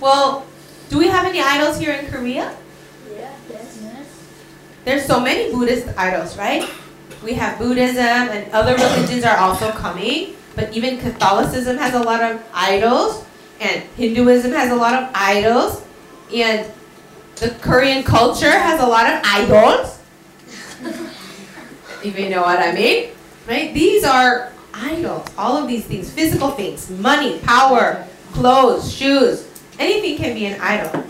Well, 0.00 0.44
do 0.90 0.98
we 0.98 1.06
have 1.06 1.26
any 1.26 1.40
idols 1.40 1.78
here 1.78 1.92
in 1.92 2.10
Korea? 2.10 2.56
Yeah, 3.08 3.30
yes. 3.48 3.78
There's 4.84 5.06
so 5.06 5.20
many 5.20 5.52
Buddhist 5.52 5.86
idols, 5.96 6.36
right? 6.36 6.68
We 7.22 7.34
have 7.34 7.56
Buddhism 7.56 8.26
and 8.34 8.50
other 8.50 8.74
religions 8.74 9.22
are 9.22 9.36
also 9.36 9.70
coming, 9.70 10.34
but 10.56 10.76
even 10.76 10.98
Catholicism 10.98 11.76
has 11.78 11.94
a 11.94 12.02
lot 12.02 12.20
of 12.20 12.42
idols, 12.52 13.24
and 13.60 13.84
Hinduism 13.94 14.50
has 14.50 14.72
a 14.72 14.74
lot 14.74 15.00
of 15.00 15.08
idols, 15.14 15.84
and 16.34 16.68
the 17.36 17.50
Korean 17.60 18.02
culture 18.02 18.50
has 18.50 18.80
a 18.80 18.86
lot 18.88 19.06
of 19.06 19.20
idols. 19.22 20.01
If 22.04 22.18
you 22.18 22.28
know 22.30 22.42
what 22.42 22.58
I 22.58 22.72
mean, 22.72 23.10
right? 23.48 23.72
These 23.74 24.04
are 24.04 24.52
idols. 24.74 25.28
All 25.36 25.56
of 25.56 25.68
these 25.68 25.84
things, 25.84 26.12
physical 26.12 26.50
things, 26.50 26.90
money, 26.90 27.38
power, 27.40 28.06
clothes, 28.32 28.92
shoes, 28.92 29.48
anything 29.78 30.16
can 30.16 30.34
be 30.34 30.46
an 30.46 30.60
idol. 30.60 31.04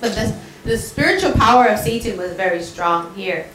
But 0.00 0.14
the, 0.14 0.36
the 0.64 0.78
spiritual 0.78 1.32
power 1.32 1.66
of 1.66 1.78
Satan 1.78 2.16
was 2.16 2.32
very 2.32 2.62
strong 2.62 3.14
here. 3.14 3.46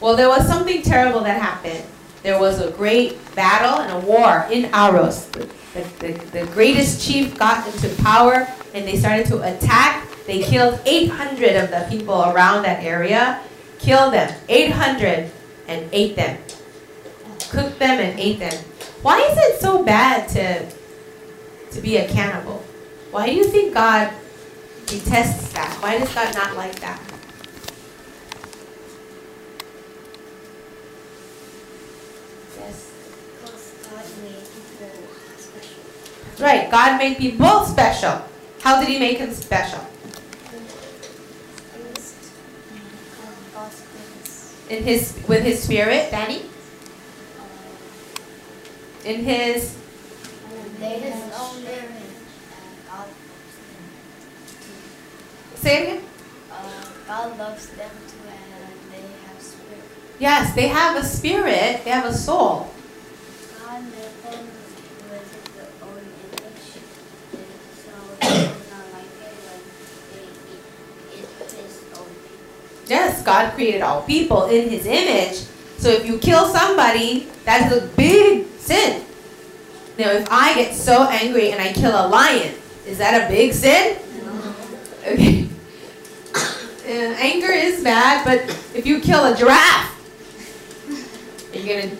Well, 0.00 0.16
there 0.16 0.28
was 0.28 0.46
something 0.46 0.82
terrible 0.82 1.20
that 1.20 1.40
happened. 1.40 1.84
There 2.22 2.38
was 2.38 2.60
a 2.60 2.70
great 2.70 3.18
battle 3.34 3.80
and 3.80 4.02
a 4.02 4.06
war 4.06 4.46
in 4.50 4.66
Aros. 4.74 5.26
The, 5.26 5.48
the, 6.00 6.12
the 6.32 6.46
greatest 6.52 7.06
chief 7.06 7.38
got 7.38 7.66
into 7.66 7.88
power 8.02 8.46
and 8.74 8.86
they 8.86 8.96
started 8.96 9.26
to 9.26 9.40
attack. 9.42 10.08
They 10.26 10.42
killed 10.42 10.80
800 10.86 11.56
of 11.56 11.70
the 11.70 11.86
people 11.90 12.22
around 12.30 12.62
that 12.62 12.82
area, 12.82 13.40
killed 13.78 14.12
them, 14.12 14.32
800, 14.48 15.30
and 15.72 15.88
ate 15.92 16.16
them. 16.16 16.38
Cooked 17.50 17.78
them 17.78 17.98
and 17.98 18.18
ate 18.18 18.38
them. 18.38 18.54
Why 19.02 19.18
is 19.20 19.36
it 19.38 19.60
so 19.60 19.82
bad 19.82 20.28
to, 20.30 20.66
to 21.74 21.80
be 21.80 21.96
a 21.96 22.08
cannibal? 22.08 22.62
Why 23.10 23.26
do 23.26 23.34
you 23.34 23.44
think 23.44 23.74
God 23.74 24.12
detests 24.86 25.52
that? 25.52 25.76
Why 25.82 25.98
does 25.98 26.14
God 26.14 26.34
not 26.34 26.56
like 26.56 26.78
that? 26.80 27.00
Yes. 32.58 32.92
Because 33.40 33.74
God 33.90 34.04
made 34.22 34.44
people 34.54 35.08
special. 35.36 36.44
Right, 36.44 36.70
God 36.70 36.98
made 36.98 37.16
people 37.18 37.64
special. 37.64 38.22
How 38.60 38.78
did 38.78 38.88
he 38.88 38.98
make 38.98 39.18
them 39.18 39.32
special? 39.32 39.80
First, 41.72 42.14
um, 43.20 43.34
God's 43.52 43.80
goodness. 43.80 44.61
In 44.72 44.84
his 44.84 45.12
with 45.28 45.42
his 45.44 45.62
spirit, 45.62 46.10
Danny? 46.10 46.40
In 49.04 49.22
his 49.22 49.76
they 50.80 50.98
his 50.98 51.14
own 51.14 51.60
spirit. 51.60 51.84
And 51.84 52.86
God 52.88 53.06
loves 53.06 53.56
them. 53.68 53.84
say 55.56 55.76
it 55.76 55.82
again? 55.82 56.04
Uh, 56.50 56.84
God 57.06 57.38
loves 57.38 57.66
them 57.68 57.90
too, 58.08 58.26
and 58.26 58.92
they 58.92 59.02
have 59.26 59.42
spirit. 59.42 59.84
Yes, 60.18 60.54
they 60.54 60.68
have 60.68 60.96
a 60.96 61.04
spirit, 61.04 61.84
they 61.84 61.90
have 61.90 62.06
a 62.06 62.14
soul. 62.14 62.72
God 63.60 63.82
made 63.84 63.92
them 64.24 64.46
with 65.10 65.28
His 65.32 65.68
own 65.82 66.02
image, 66.32 66.64
so 67.76 67.92
it's 68.22 68.70
not 68.72 68.86
like 68.96 69.12
it 69.20 69.36
when 69.44 69.60
they 70.12 70.26
eat, 70.50 70.64
eat 71.20 71.30
His 71.60 71.74
own 71.92 72.08
people. 72.24 72.88
Yes, 73.02 73.20
God 73.24 73.52
created 73.54 73.82
all 73.82 74.02
people 74.02 74.44
in 74.46 74.70
his 74.70 74.86
image. 74.86 75.42
So 75.76 75.88
if 75.90 76.06
you 76.06 76.18
kill 76.18 76.46
somebody, 76.46 77.26
that's 77.44 77.74
a 77.74 77.84
big 77.96 78.46
sin. 78.58 79.02
Now, 79.98 80.12
if 80.12 80.28
I 80.30 80.54
get 80.54 80.72
so 80.72 81.08
angry 81.10 81.50
and 81.50 81.60
I 81.60 81.72
kill 81.72 81.90
a 81.90 82.06
lion, 82.06 82.54
is 82.86 82.98
that 82.98 83.26
a 83.26 83.28
big 83.28 83.52
sin? 83.54 83.98
Okay. 85.04 85.48
Uh, 86.82 87.14
anger 87.18 87.50
is 87.50 87.82
bad, 87.82 88.24
but 88.24 88.38
if 88.72 88.86
you 88.86 89.00
kill 89.00 89.24
a 89.24 89.36
giraffe, 89.36 89.90
you're 91.52 91.66
gonna 91.66 91.94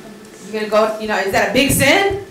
you're 0.46 0.52
gonna 0.52 0.70
go. 0.70 1.00
You 1.00 1.08
know, 1.08 1.18
is 1.18 1.32
that 1.32 1.50
a 1.50 1.52
big 1.52 1.70
sin? 1.70 2.24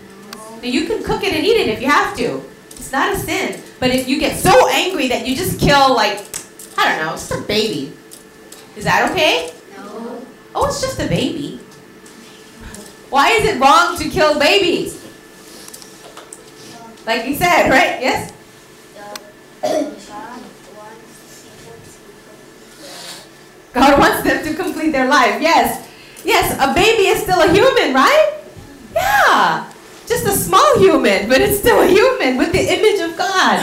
Now, 0.62 0.68
you 0.68 0.86
can 0.86 1.04
cook 1.04 1.24
it 1.24 1.34
and 1.34 1.44
eat 1.44 1.60
it 1.60 1.68
if 1.68 1.82
you 1.82 1.88
have 1.88 2.16
to. 2.18 2.44
It's 2.72 2.92
not 2.92 3.14
a 3.14 3.18
sin. 3.18 3.60
But 3.80 3.92
if 3.92 4.08
you 4.08 4.20
get 4.20 4.38
so 4.38 4.70
angry 4.70 5.10
that 5.10 5.28
you 5.28 5.36
just 5.36 5.60
kill 5.60 5.94
like 5.96 6.24
I 6.78 6.88
don't 6.88 7.06
know, 7.06 7.12
just 7.12 7.32
a 7.32 7.42
baby, 7.42 7.94
is 8.76 8.84
that 8.86 9.12
okay? 9.12 9.54
No. 9.76 10.26
Oh, 10.56 10.68
it's 10.68 10.82
just 10.82 11.00
a 11.00 11.08
baby. 11.08 11.60
Why 13.10 13.32
is 13.32 13.46
it 13.46 13.60
wrong 13.60 13.98
to 13.98 14.10
kill 14.10 14.40
babies? 14.40 14.98
Like 17.06 17.28
you 17.28 17.36
said, 17.36 17.70
right? 17.70 18.00
Yes? 18.02 18.32
God 23.74 24.00
wants 24.00 24.24
them 24.24 24.44
to 24.46 24.54
complete 24.54 24.92
their 24.92 25.08
life. 25.08 25.42
Yes. 25.42 25.88
Yes, 26.24 26.54
a 26.60 26.74
baby 26.74 27.08
is 27.08 27.24
still 27.24 27.42
a 27.42 27.52
human, 27.52 27.94
right? 27.94 28.40
Yeah. 28.94 29.72
Just 30.08 30.26
a 30.26 30.32
small 30.32 30.78
human, 30.80 31.28
but 31.28 31.42
it's 31.42 31.60
still 31.60 31.82
a 31.82 31.88
human 31.88 32.38
with 32.38 32.52
the 32.52 32.62
image 32.62 33.00
of 33.02 33.18
God. 33.18 33.60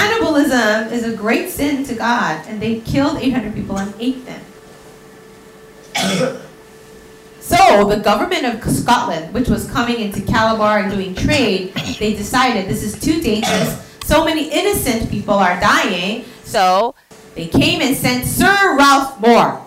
Cannibalism 0.00 0.90
is 0.94 1.04
a 1.04 1.14
great 1.14 1.50
sin 1.50 1.84
to 1.84 1.94
God, 1.94 2.46
and 2.46 2.58
they 2.58 2.80
killed 2.80 3.18
800 3.18 3.54
people 3.54 3.76
and 3.76 3.92
ate 4.00 4.24
them. 4.24 4.40
so, 7.40 7.84
the 7.84 7.98
government 8.02 8.46
of 8.46 8.64
Scotland, 8.72 9.34
which 9.34 9.50
was 9.50 9.70
coming 9.70 10.00
into 10.00 10.22
Calabar 10.22 10.78
and 10.78 10.90
doing 10.90 11.14
trade, 11.14 11.74
they 11.98 12.14
decided 12.14 12.66
this 12.66 12.82
is 12.82 12.98
too 12.98 13.20
dangerous. 13.20 13.86
So 14.06 14.24
many 14.24 14.48
innocent 14.48 15.10
people 15.10 15.34
are 15.34 15.60
dying. 15.60 16.24
So, 16.44 16.94
they 17.34 17.48
came 17.48 17.82
and 17.82 17.94
sent 17.94 18.24
Sir 18.24 18.76
Ralph 18.78 19.20
Moore. 19.20 19.62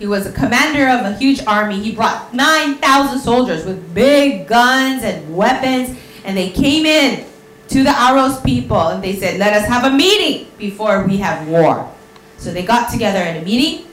He 0.00 0.08
was 0.08 0.26
a 0.26 0.32
commander 0.32 0.88
of 0.88 1.06
a 1.06 1.16
huge 1.16 1.46
army. 1.46 1.78
He 1.80 1.92
brought 1.92 2.34
9,000 2.34 3.20
soldiers 3.20 3.64
with 3.64 3.94
big 3.94 4.48
guns 4.48 5.04
and 5.04 5.36
weapons, 5.36 5.96
and 6.24 6.36
they 6.36 6.50
came 6.50 6.86
in 6.86 7.24
to 7.68 7.82
the 7.82 7.90
Aros 7.90 8.40
people 8.42 8.88
and 8.88 9.02
they 9.02 9.14
said, 9.16 9.38
Let 9.38 9.52
us 9.54 9.66
have 9.68 9.84
a 9.84 9.94
meeting 9.94 10.48
before 10.58 11.06
we 11.06 11.18
have 11.18 11.48
war. 11.48 11.92
So 12.38 12.52
they 12.52 12.64
got 12.64 12.90
together 12.90 13.20
in 13.20 13.42
a 13.42 13.44
meeting, 13.44 13.86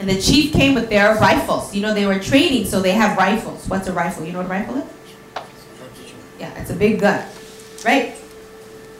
and 0.00 0.08
the 0.08 0.20
chief 0.20 0.52
came 0.52 0.74
with 0.74 0.88
their 0.88 1.14
rifles. 1.16 1.74
You 1.74 1.82
know, 1.82 1.94
they 1.94 2.06
were 2.06 2.18
trading, 2.18 2.64
so 2.64 2.80
they 2.80 2.92
have 2.92 3.16
rifles. 3.16 3.68
What's 3.68 3.86
a 3.86 3.92
rifle? 3.92 4.24
You 4.24 4.32
know 4.32 4.38
what 4.38 4.46
a 4.46 4.50
rifle 4.50 4.76
is? 4.78 4.84
Yeah, 6.40 6.60
it's 6.60 6.70
a 6.70 6.74
big 6.74 7.00
gun, 7.00 7.24
right? 7.84 8.16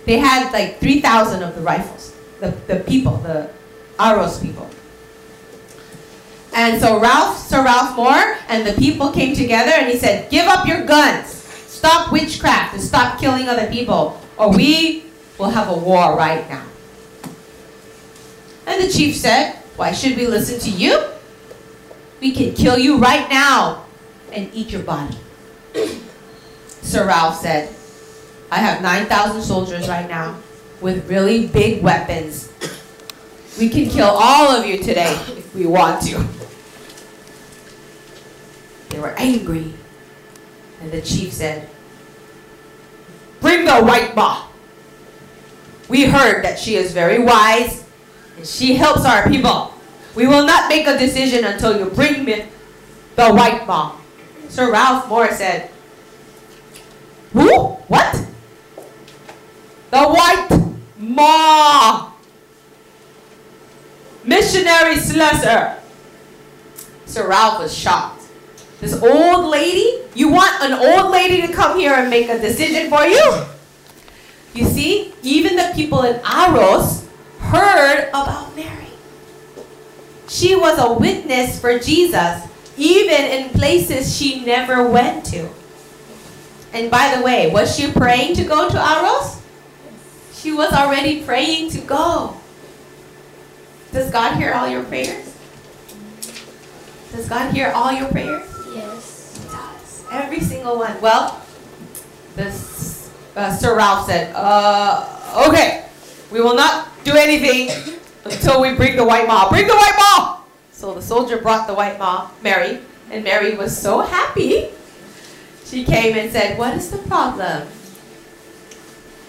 They 0.04 0.18
had 0.18 0.52
like 0.52 0.78
3,000 0.78 1.42
of 1.42 1.54
the 1.54 1.62
rifles, 1.62 2.14
the, 2.40 2.50
the 2.66 2.80
people, 2.80 3.16
the 3.18 3.50
Aros 3.98 4.38
people. 4.40 4.68
And 6.54 6.80
so 6.80 7.00
Ralph, 7.00 7.38
Sir 7.38 7.64
Ralph 7.64 7.96
Moore, 7.96 8.36
and 8.48 8.66
the 8.66 8.74
people 8.74 9.10
came 9.10 9.34
together 9.34 9.72
and 9.72 9.88
he 9.88 9.96
said, 9.96 10.30
Give 10.30 10.46
up 10.46 10.66
your 10.66 10.84
guns. 10.84 11.41
Stop 11.82 12.12
witchcraft 12.12 12.74
and 12.74 12.80
stop 12.80 13.18
killing 13.18 13.48
other 13.48 13.66
people, 13.66 14.22
or 14.36 14.54
we 14.54 15.02
will 15.36 15.50
have 15.50 15.68
a 15.68 15.74
war 15.74 16.16
right 16.16 16.48
now. 16.48 16.64
And 18.68 18.84
the 18.84 18.88
chief 18.88 19.16
said, 19.16 19.56
Why 19.74 19.90
should 19.90 20.16
we 20.16 20.28
listen 20.28 20.60
to 20.60 20.70
you? 20.70 21.02
We 22.20 22.30
can 22.30 22.54
kill 22.54 22.78
you 22.78 22.98
right 22.98 23.28
now 23.28 23.86
and 24.30 24.48
eat 24.54 24.70
your 24.70 24.84
body. 24.84 25.16
Sir 26.82 27.04
Ralph 27.04 27.40
said, 27.40 27.74
I 28.48 28.58
have 28.58 28.80
9,000 28.80 29.42
soldiers 29.42 29.88
right 29.88 30.08
now 30.08 30.36
with 30.80 31.10
really 31.10 31.48
big 31.48 31.82
weapons. 31.82 32.52
We 33.58 33.68
can 33.68 33.90
kill 33.90 34.06
all 34.06 34.54
of 34.54 34.64
you 34.64 34.78
today 34.78 35.14
if 35.30 35.52
we 35.52 35.66
want 35.66 36.00
to. 36.02 36.24
They 38.90 39.00
were 39.00 39.14
angry. 39.18 39.74
And 40.80 40.90
the 40.90 41.00
chief 41.00 41.32
said, 41.32 41.68
Bring 43.62 43.80
the 43.80 43.86
white 43.86 44.16
ma. 44.16 44.46
We 45.88 46.04
heard 46.04 46.44
that 46.44 46.58
she 46.58 46.74
is 46.74 46.92
very 46.92 47.18
wise 47.20 47.84
and 48.36 48.46
she 48.46 48.74
helps 48.74 49.04
our 49.04 49.28
people. 49.28 49.72
We 50.16 50.26
will 50.26 50.44
not 50.44 50.68
make 50.68 50.86
a 50.86 50.98
decision 50.98 51.44
until 51.44 51.78
you 51.78 51.86
bring 51.86 52.24
me 52.24 52.46
the 53.14 53.32
white 53.32 53.66
ma. 53.66 53.96
Sir 54.48 54.72
Ralph 54.72 55.08
Moore 55.08 55.30
said, 55.30 55.70
Who? 57.34 57.68
What? 57.86 58.26
The 59.90 60.08
white 60.08 60.74
ma. 60.98 62.12
Missionary 64.24 64.96
Slessor. 64.96 65.78
Sir 67.06 67.28
Ralph 67.28 67.60
was 67.60 67.76
shocked. 67.76 68.22
This 68.80 69.00
old 69.00 69.50
lady? 69.50 70.02
You 70.14 70.30
want 70.30 70.60
an 70.62 70.72
old 70.72 71.12
lady 71.12 71.46
to 71.46 71.52
come 71.52 71.78
here 71.78 71.92
and 71.94 72.10
make 72.10 72.28
a 72.28 72.40
decision 72.40 72.90
for 72.90 73.04
you? 73.04 73.51
You 74.54 74.66
see, 74.66 75.14
even 75.22 75.56
the 75.56 75.72
people 75.74 76.02
in 76.02 76.20
Aros 76.26 77.08
heard 77.38 78.08
about 78.10 78.54
Mary. 78.54 78.88
She 80.28 80.54
was 80.54 80.78
a 80.78 80.92
witness 80.92 81.60
for 81.60 81.78
Jesus, 81.78 82.42
even 82.76 83.20
in 83.20 83.50
places 83.50 84.16
she 84.16 84.44
never 84.44 84.88
went 84.88 85.24
to. 85.26 85.48
And 86.72 86.90
by 86.90 87.14
the 87.16 87.22
way, 87.22 87.50
was 87.50 87.76
she 87.76 87.92
praying 87.92 88.36
to 88.36 88.44
go 88.44 88.68
to 88.68 88.78
Aros? 88.78 89.40
She 90.34 90.52
was 90.52 90.72
already 90.72 91.22
praying 91.22 91.70
to 91.70 91.80
go. 91.80 92.36
Does 93.92 94.10
God 94.10 94.36
hear 94.36 94.52
all 94.54 94.68
your 94.68 94.84
prayers? 94.84 95.36
Does 97.12 97.28
God 97.28 97.52
hear 97.52 97.70
all 97.74 97.92
your 97.92 98.08
prayers? 98.08 98.48
Yes. 98.74 99.38
He 99.38 99.48
does. 99.50 100.04
Every 100.10 100.40
single 100.40 100.78
one. 100.78 100.98
Well, 101.02 101.42
this 102.34 102.71
uh, 103.36 103.54
Sir 103.54 103.76
Ralph 103.76 104.06
said, 104.06 104.32
uh, 104.34 105.46
okay, 105.48 105.86
we 106.30 106.40
will 106.40 106.54
not 106.54 106.88
do 107.04 107.16
anything 107.16 107.70
until 108.24 108.60
we 108.60 108.74
bring 108.74 108.96
the 108.96 109.04
white 109.04 109.26
ma. 109.26 109.48
Bring 109.48 109.66
the 109.66 109.74
white 109.74 109.94
ma! 109.96 110.40
So 110.72 110.94
the 110.94 111.02
soldier 111.02 111.38
brought 111.38 111.66
the 111.66 111.74
white 111.74 111.98
ma, 111.98 112.30
Mary, 112.42 112.80
and 113.10 113.24
Mary 113.24 113.54
was 113.54 113.76
so 113.76 114.00
happy. 114.00 114.70
She 115.64 115.84
came 115.84 116.16
and 116.16 116.30
said, 116.30 116.58
what 116.58 116.76
is 116.76 116.90
the 116.90 116.98
problem? 116.98 117.68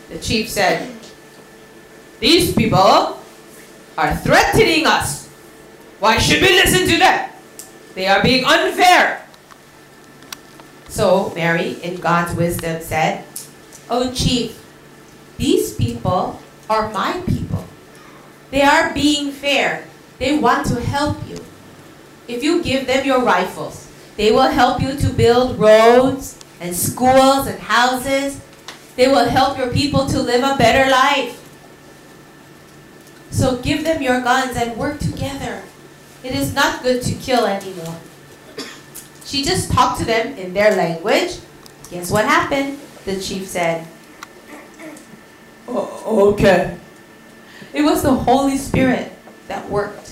The 0.10 0.20
chief 0.20 0.50
said, 0.50 0.94
these 2.20 2.54
people 2.54 3.20
are 3.98 4.16
threatening 4.18 4.86
us. 4.86 5.28
Why 6.00 6.18
should 6.18 6.42
we 6.42 6.50
listen 6.50 6.88
to 6.88 6.98
them? 6.98 7.30
They 7.96 8.08
are 8.08 8.22
being 8.22 8.44
unfair. 8.44 9.26
So 10.90 11.32
Mary, 11.36 11.74
in 11.84 11.98
God's 11.98 12.36
wisdom, 12.36 12.82
said, 12.82 13.26
Oh, 13.96 14.12
chief, 14.12 14.60
these 15.38 15.76
people 15.76 16.42
are 16.68 16.90
my 16.90 17.22
people. 17.28 17.64
They 18.50 18.64
are 18.64 18.92
being 18.92 19.32
fair. 19.32 19.86
They 20.18 20.36
want 20.40 20.66
to 20.70 20.82
help 20.82 21.18
you. 21.30 21.38
If 22.28 22.44
you 22.44 22.64
give 22.64 22.88
them 22.88 23.06
your 23.06 23.22
rifles, 23.22 23.88
they 24.18 24.32
will 24.32 24.50
help 24.50 24.82
you 24.82 24.98
to 24.98 25.10
build 25.14 25.60
roads 25.60 26.40
and 26.60 26.76
schools 26.76 27.46
and 27.46 27.60
houses. 27.60 28.42
They 28.96 29.10
will 29.10 29.30
help 29.30 29.60
your 29.60 29.70
people 29.70 30.08
to 30.08 30.20
live 30.20 30.42
a 30.42 30.58
better 30.58 30.90
life. 30.90 31.38
So 33.30 33.62
give 33.62 33.84
them 33.84 34.02
your 34.02 34.22
guns 34.22 34.58
and 34.58 34.76
work 34.76 34.98
together. 35.02 35.62
It 36.24 36.34
is 36.34 36.56
not 36.56 36.82
good 36.82 37.04
to 37.04 37.14
kill 37.14 37.46
anymore. 37.46 38.00
She 39.24 39.44
just 39.44 39.72
talked 39.72 40.00
to 40.00 40.06
them 40.06 40.36
in 40.36 40.56
their 40.56 40.76
language. 40.76 41.38
Guess 41.92 42.10
what 42.10 42.26
happened? 42.26 42.80
The 43.06 43.20
chief 43.20 43.48
said, 43.48 43.86
"O- 45.68 46.32
Okay. 46.34 46.78
It 47.74 47.82
was 47.82 48.02
the 48.04 48.14
Holy 48.14 48.58
Spirit 48.58 49.12
that 49.48 49.70
worked. 49.70 50.12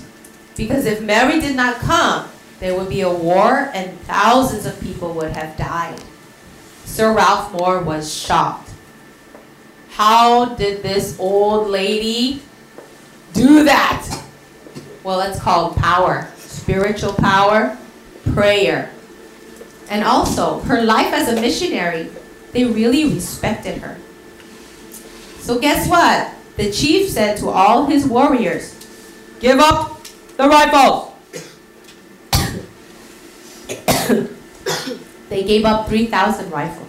Because 0.56 0.86
if 0.86 1.02
Mary 1.02 1.40
did 1.40 1.56
not 1.56 1.76
come, 1.80 2.26
there 2.60 2.76
would 2.78 2.90
be 2.90 3.02
a 3.02 3.10
war 3.10 3.70
and 3.74 4.00
thousands 4.02 4.66
of 4.66 4.80
people 4.82 5.14
would 5.14 5.32
have 5.32 5.56
died. 5.58 6.02
Sir 6.86 7.14
Ralph 7.14 7.54
Moore 7.54 7.80
was 7.80 8.12
shocked. 8.14 8.70
How 9.92 10.46
did 10.46 10.84
this 10.84 11.16
old 11.20 11.70
lady 11.70 12.42
do 13.34 13.64
that? 13.64 14.08
Well, 15.04 15.22
it's 15.22 15.40
called 15.40 15.76
power 15.78 16.28
spiritual 16.52 17.14
power, 17.14 17.78
prayer. 18.34 18.92
And 19.90 20.04
also, 20.04 20.60
her 20.62 20.82
life 20.84 21.14
as 21.14 21.28
a 21.28 21.42
missionary, 21.42 22.10
they 22.52 22.66
really 22.66 23.06
respected 23.06 23.78
her. 23.80 23.98
So, 25.40 25.60
guess 25.60 25.88
what? 25.88 26.34
The 26.58 26.72
chief 26.72 27.10
said 27.10 27.38
to 27.38 27.50
all 27.50 27.86
his 27.86 28.06
warriors, 28.06 28.76
Give 29.40 29.60
up 29.60 30.04
the 30.38 30.48
rifles! 30.48 31.14
they 35.30 35.44
gave 35.44 35.66
up 35.66 35.88
3,000 35.88 36.52
rifles. 36.52 36.88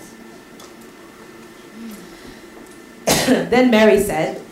then 3.26 3.70
Mary 3.70 4.00
said, 4.00 4.42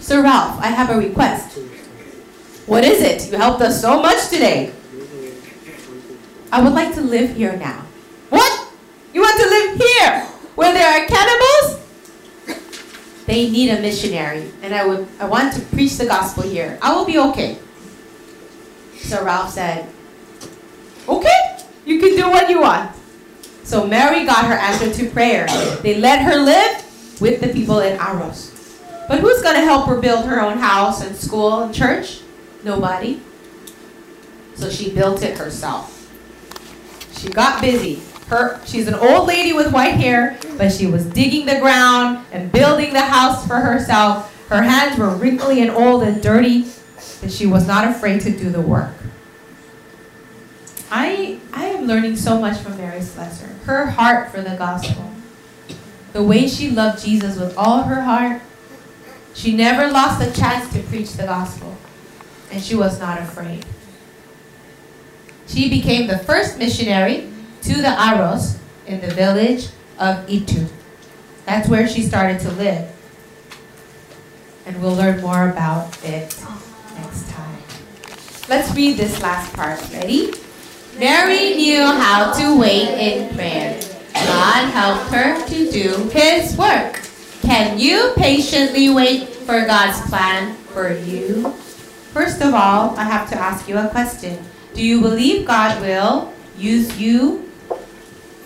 Sir 0.00 0.22
Ralph, 0.22 0.60
I 0.60 0.66
have 0.66 0.90
a 0.90 0.98
request. 0.98 1.58
What 2.66 2.84
is 2.84 3.00
it? 3.00 3.30
You 3.30 3.38
helped 3.38 3.62
us 3.62 3.80
so 3.80 4.02
much 4.02 4.28
today. 4.28 4.72
I 6.50 6.60
would 6.60 6.74
like 6.74 6.94
to 6.94 7.00
live 7.00 7.34
here 7.34 7.56
now. 7.56 7.86
What? 8.28 8.68
You 9.14 9.20
want 9.20 9.40
to 9.40 9.48
live 9.48 9.78
here 9.78 10.24
where 10.54 10.72
there 10.72 10.81
are 10.92 11.06
cannibals? 11.06 11.80
They 13.26 13.50
need 13.50 13.70
a 13.70 13.80
missionary, 13.80 14.50
and 14.62 14.74
I 14.74 14.84
would 14.86 15.08
I 15.18 15.24
want 15.24 15.54
to 15.54 15.60
preach 15.72 15.96
the 15.96 16.06
gospel 16.06 16.42
here. 16.42 16.78
I 16.82 16.94
will 16.94 17.06
be 17.06 17.18
okay. 17.18 17.58
So 18.98 19.24
Ralph 19.24 19.50
said, 19.50 19.88
Okay, 21.08 21.58
you 21.86 21.98
can 22.00 22.16
do 22.16 22.28
what 22.28 22.50
you 22.50 22.60
want. 22.60 22.94
So 23.64 23.86
Mary 23.86 24.26
got 24.26 24.46
her 24.46 24.54
answer 24.54 24.92
to 24.92 25.10
prayer. 25.10 25.46
They 25.82 25.98
let 25.98 26.22
her 26.22 26.36
live 26.36 27.20
with 27.20 27.40
the 27.40 27.48
people 27.48 27.80
in 27.80 27.98
Aros. 27.98 28.50
But 29.08 29.20
who's 29.20 29.42
going 29.42 29.56
to 29.56 29.62
help 29.62 29.86
her 29.88 30.00
build 30.00 30.26
her 30.26 30.40
own 30.40 30.58
house 30.58 31.02
and 31.04 31.14
school 31.16 31.64
and 31.64 31.74
church? 31.74 32.20
Nobody. 32.64 33.20
so 34.54 34.70
she 34.70 34.94
built 34.94 35.22
it 35.22 35.38
herself. 35.38 35.88
She 37.18 37.28
got 37.28 37.60
busy. 37.60 38.02
Her, 38.32 38.58
she's 38.64 38.88
an 38.88 38.94
old 38.94 39.28
lady 39.28 39.52
with 39.52 39.74
white 39.74 39.96
hair, 39.96 40.38
but 40.56 40.72
she 40.72 40.86
was 40.86 41.04
digging 41.04 41.44
the 41.44 41.60
ground 41.60 42.24
and 42.32 42.50
building 42.50 42.94
the 42.94 43.02
house 43.02 43.46
for 43.46 43.56
herself. 43.56 44.34
Her 44.48 44.62
hands 44.62 44.98
were 44.98 45.10
wrinkly 45.10 45.60
and 45.60 45.70
old 45.70 46.02
and 46.02 46.22
dirty, 46.22 46.64
but 47.20 47.30
she 47.30 47.44
was 47.44 47.66
not 47.66 47.86
afraid 47.86 48.22
to 48.22 48.30
do 48.30 48.48
the 48.48 48.62
work. 48.62 48.94
I, 50.90 51.40
I 51.52 51.66
am 51.66 51.86
learning 51.86 52.16
so 52.16 52.40
much 52.40 52.56
from 52.56 52.78
Mary 52.78 53.02
Slessor. 53.02 53.48
Her 53.66 53.84
heart 53.84 54.30
for 54.30 54.40
the 54.40 54.56
gospel. 54.56 55.10
The 56.14 56.22
way 56.22 56.48
she 56.48 56.70
loved 56.70 57.04
Jesus 57.04 57.38
with 57.38 57.54
all 57.58 57.82
her 57.82 58.00
heart. 58.00 58.40
She 59.34 59.54
never 59.54 59.92
lost 59.92 60.26
a 60.26 60.32
chance 60.32 60.72
to 60.72 60.82
preach 60.84 61.12
the 61.12 61.24
gospel. 61.24 61.76
And 62.50 62.62
she 62.62 62.74
was 62.74 62.98
not 62.98 63.20
afraid. 63.20 63.66
She 65.46 65.68
became 65.68 66.06
the 66.06 66.16
first 66.16 66.56
missionary 66.56 67.28
to 67.62 67.74
the 67.80 67.94
Aros 67.94 68.58
in 68.86 69.00
the 69.00 69.08
village 69.14 69.68
of 69.98 70.28
Itu. 70.28 70.66
That's 71.46 71.68
where 71.68 71.88
she 71.88 72.02
started 72.02 72.40
to 72.40 72.50
live. 72.52 72.90
And 74.66 74.80
we'll 74.80 74.94
learn 74.94 75.20
more 75.20 75.50
about 75.50 75.96
it 76.04 76.34
next 76.96 77.28
time. 77.30 77.58
Let's 78.48 78.74
read 78.74 78.96
this 78.96 79.20
last 79.22 79.52
part. 79.54 79.80
Ready? 79.92 80.32
Mary 80.98 81.54
knew 81.56 81.84
how 81.84 82.32
to 82.32 82.58
wait 82.58 82.90
in 82.98 83.34
prayer. 83.34 83.80
God 84.12 84.70
helped 84.70 85.12
her 85.14 85.46
to 85.46 85.70
do 85.70 86.10
his 86.12 86.56
work. 86.56 87.00
Can 87.42 87.78
you 87.78 88.12
patiently 88.16 88.90
wait 88.90 89.28
for 89.28 89.66
God's 89.66 90.00
plan 90.08 90.54
for 90.70 90.92
you? 90.92 91.50
First 92.12 92.42
of 92.42 92.54
all, 92.54 92.96
I 92.96 93.04
have 93.04 93.28
to 93.30 93.36
ask 93.36 93.68
you 93.68 93.78
a 93.78 93.88
question. 93.88 94.38
Do 94.74 94.84
you 94.84 95.00
believe 95.00 95.46
God 95.46 95.80
will 95.80 96.32
use 96.56 97.00
you 97.00 97.50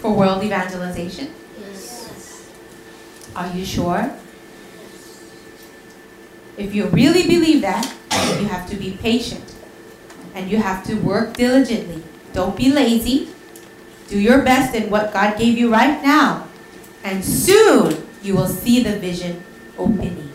for 0.07 0.15
world 0.15 0.45
evangelization? 0.45 1.35
Yes. 1.59 2.49
Are 3.35 3.51
you 3.51 3.65
sure? 3.65 4.15
If 6.57 6.75
you 6.75 6.87
really 6.87 7.27
believe 7.27 7.61
that, 7.63 7.93
you 8.39 8.47
have 8.47 8.71
to 8.71 8.77
be 8.77 8.93
patient 9.03 9.55
and 10.35 10.49
you 10.49 10.59
have 10.59 10.85
to 10.85 10.95
work 10.95 11.35
diligently. 11.35 12.05
Don't 12.33 12.57
be 12.57 12.71
lazy. 12.71 13.29
Do 14.09 14.19
your 14.19 14.43
best 14.43 14.75
in 14.75 14.91
what 14.91 15.13
God 15.13 15.39
gave 15.39 15.59
you 15.59 15.73
right 15.73 16.01
now. 16.03 16.47
And 17.03 17.25
soon 17.25 18.07
you 18.23 18.37
will 18.37 18.49
see 18.49 18.83
the 18.83 18.99
vision 18.99 19.43
opening. 19.77 20.31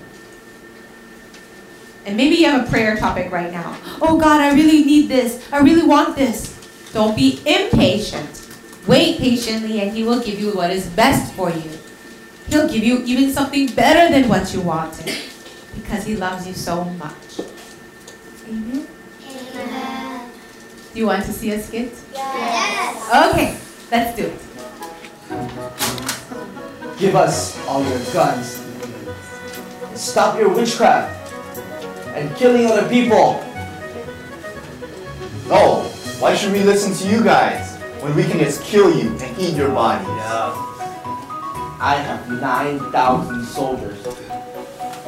And 2.06 2.18
maybe 2.18 2.36
you 2.36 2.48
have 2.48 2.68
a 2.68 2.70
prayer 2.70 2.98
topic 2.98 3.32
right 3.32 3.52
now. 3.52 3.78
Oh 4.02 4.20
God, 4.20 4.42
I 4.42 4.54
really 4.54 4.84
need 4.84 5.08
this. 5.08 5.48
I 5.54 5.60
really 5.60 5.88
want 5.88 6.18
this. 6.18 6.52
Don't 6.92 7.16
be 7.16 7.40
impatient. 7.46 8.41
Wait 8.88 9.20
patiently 9.20 9.80
and 9.82 9.92
He 9.92 10.04
will 10.04 10.22
give 10.22 10.40
you 10.40 10.52
what 10.54 10.72
is 10.72 10.88
best 10.90 11.34
for 11.34 11.50
you. 11.52 11.72
He'll 12.48 12.68
give 12.68 12.84
you 12.84 13.04
even 13.06 13.32
something 13.32 13.68
better 13.68 14.12
than 14.12 14.28
what 14.28 14.54
you 14.54 14.62
wanted 14.62 15.16
because 15.76 16.04
He 16.06 16.16
loves 16.16 16.48
you 16.48 16.54
so 16.54 16.84
much. 16.86 17.42
Amen. 18.48 18.88
Amen. 19.56 20.32
Do 20.94 21.00
you 21.00 21.06
want 21.06 21.26
to 21.26 21.32
see 21.32 21.52
a 21.52 21.62
skit? 21.62 21.94
Yes. 22.12 23.32
Okay, 23.32 23.58
let's 23.92 24.16
do 24.18 24.26
it. 24.26 24.40
Give 26.98 27.16
us 27.16 27.58
all 27.68 27.84
your 27.84 28.00
guns. 28.14 28.66
Stop 29.96 30.40
your 30.40 30.50
witchcraft 30.50 31.32
and 32.16 32.36
killing 32.36 32.66
other 32.66 32.90
people. 32.90 33.44
No, 35.48 35.84
why 36.20 36.36
should 36.36 36.52
we 36.52 36.64
listen 36.64 36.94
to 36.94 37.16
you 37.16 37.24
guys 37.24 37.71
when 38.02 38.16
we 38.16 38.24
can 38.24 38.40
just 38.40 38.64
kill 38.64 38.96
you 38.96 39.12
and 39.18 39.40
eat 39.40 39.56
your 39.56 39.70
bodies? 39.70 40.08
I 41.80 41.96
have 41.96 42.30
9,000 42.30 43.44
soldiers, 43.46 44.06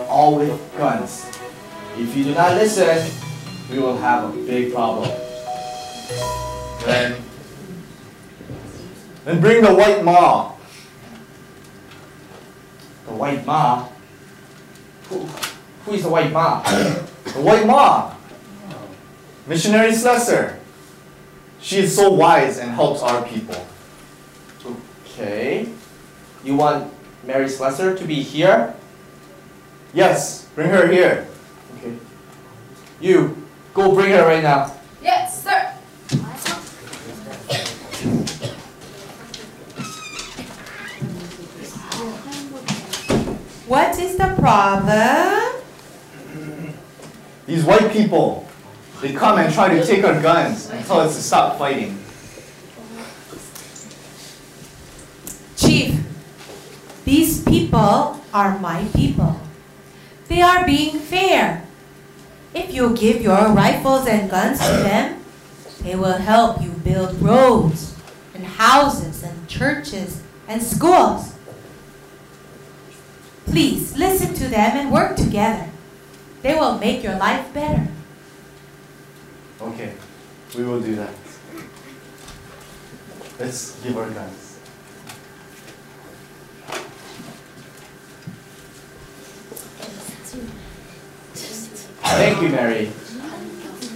all 0.07 0.37
with 0.37 0.77
guns. 0.77 1.25
If 1.97 2.15
you 2.15 2.23
do 2.23 2.35
not 2.35 2.53
listen, 2.53 3.11
we 3.71 3.79
will 3.79 3.97
have 3.97 4.33
a 4.33 4.37
big 4.45 4.73
problem. 4.73 5.09
Then, 6.85 7.21
then 9.25 9.41
bring 9.41 9.63
the 9.63 9.73
white 9.73 10.03
ma. 10.03 10.53
The 13.05 13.13
white 13.13 13.45
ma. 13.45 13.87
Who, 15.09 15.19
who 15.85 15.93
is 15.93 16.03
the 16.03 16.09
white 16.09 16.31
ma? 16.31 16.63
The 17.33 17.41
white 17.41 17.65
ma. 17.65 18.13
Missionary 19.47 19.93
Slessor. 19.95 20.59
She 21.63 21.79
is 21.79 21.95
so 21.95 22.11
wise 22.11 22.59
and 22.59 22.71
helps 22.71 23.01
our 23.01 23.25
people. 23.25 23.65
Okay. 25.05 25.69
You 26.43 26.55
want 26.57 26.91
Mary 27.23 27.47
Slessor 27.47 27.95
to 27.95 28.03
be 28.03 28.21
here? 28.21 28.75
Yes, 29.93 30.43
bring 30.55 30.69
her 30.69 30.87
here. 30.87 31.25
Okay. 31.77 31.95
You, 32.99 33.47
go 33.73 33.95
bring 33.95 34.11
her 34.11 34.25
right 34.25 34.43
now. 34.43 34.75
Yes, 35.01 35.41
sir. 35.41 35.69
What 43.67 43.97
is 43.99 44.17
the 44.17 44.35
problem? 44.37 45.61
These 47.45 47.63
white 47.63 47.89
people, 47.93 48.42
they 49.03 49.11
come 49.11 49.37
and 49.37 49.53
try 49.53 49.67
to 49.67 49.85
take 49.85 50.05
our 50.05 50.19
guns 50.21 50.69
and 50.69 50.85
tell 50.85 51.01
us 51.01 51.13
to 51.17 51.21
stop 51.21 51.57
fighting. 51.59 51.99
Chief, 55.57 55.99
these 57.03 57.43
people 57.43 58.21
are 58.33 58.57
my 58.59 58.85
people. 58.95 59.41
They 60.29 60.41
are 60.41 60.65
being 60.65 60.99
fair. 60.99 61.67
If 62.53 62.73
you 62.73 62.95
give 62.95 63.21
your 63.21 63.51
rifles 63.51 64.07
and 64.07 64.31
guns 64.31 64.59
to 64.59 64.71
them, 64.71 65.19
they 65.81 65.95
will 65.95 66.19
help 66.23 66.61
you 66.61 66.69
build 66.69 67.21
roads 67.21 67.95
and 68.33 68.45
houses 68.45 69.21
and 69.21 69.49
churches 69.49 70.23
and 70.47 70.63
schools. 70.63 71.33
Please 73.45 73.97
listen 73.97 74.33
to 74.35 74.47
them 74.47 74.77
and 74.77 74.93
work 74.93 75.17
together. 75.17 75.69
They 76.41 76.55
will 76.55 76.77
make 76.77 77.03
your 77.03 77.17
life 77.17 77.53
better. 77.53 77.89
Okay, 79.63 79.93
we 80.57 80.63
will 80.65 80.81
do 80.81 80.95
that. 80.95 81.13
Let's 83.39 83.79
give 83.81 83.97
our 83.97 84.09
guns. 84.09 84.59
Thank 92.03 92.41
you, 92.41 92.49
Mary. 92.49 92.91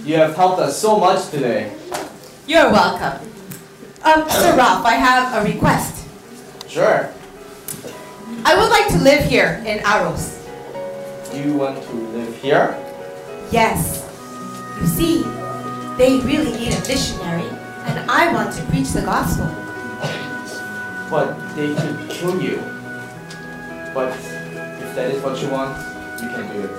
You 0.04 0.16
have 0.16 0.34
helped 0.34 0.58
us 0.60 0.80
so 0.80 0.98
much 0.98 1.28
today. 1.28 1.76
You're 2.46 2.72
welcome. 2.72 3.28
Um, 4.02 4.28
Sir 4.30 4.56
Ralph, 4.56 4.86
I 4.86 4.94
have 4.94 5.44
a 5.44 5.52
request. 5.52 6.08
Sure. 6.66 7.12
I 8.44 8.56
would 8.56 8.70
like 8.70 8.88
to 8.88 8.98
live 8.98 9.24
here 9.24 9.62
in 9.66 9.84
Aros. 9.84 10.38
You 11.34 11.52
want 11.54 11.82
to 11.82 11.92
live 11.92 12.34
here? 12.40 12.74
Yes. 13.52 14.04
You 14.80 14.86
see, 14.86 15.37
they 15.98 16.20
really 16.20 16.52
need 16.52 16.72
a 16.72 16.80
missionary, 16.86 17.48
and 17.82 18.08
I 18.08 18.32
want 18.32 18.54
to 18.54 18.62
preach 18.66 18.90
the 18.90 19.02
gospel. 19.02 19.46
But 21.10 21.34
they 21.56 21.74
could 21.74 22.08
kill 22.08 22.40
you. 22.40 22.62
But 23.92 24.14
if 24.14 24.94
that 24.94 25.10
is 25.10 25.20
what 25.22 25.42
you 25.42 25.48
want, 25.48 25.76
you 26.22 26.28
can 26.28 26.46
do 26.54 26.62
it. 26.62 26.70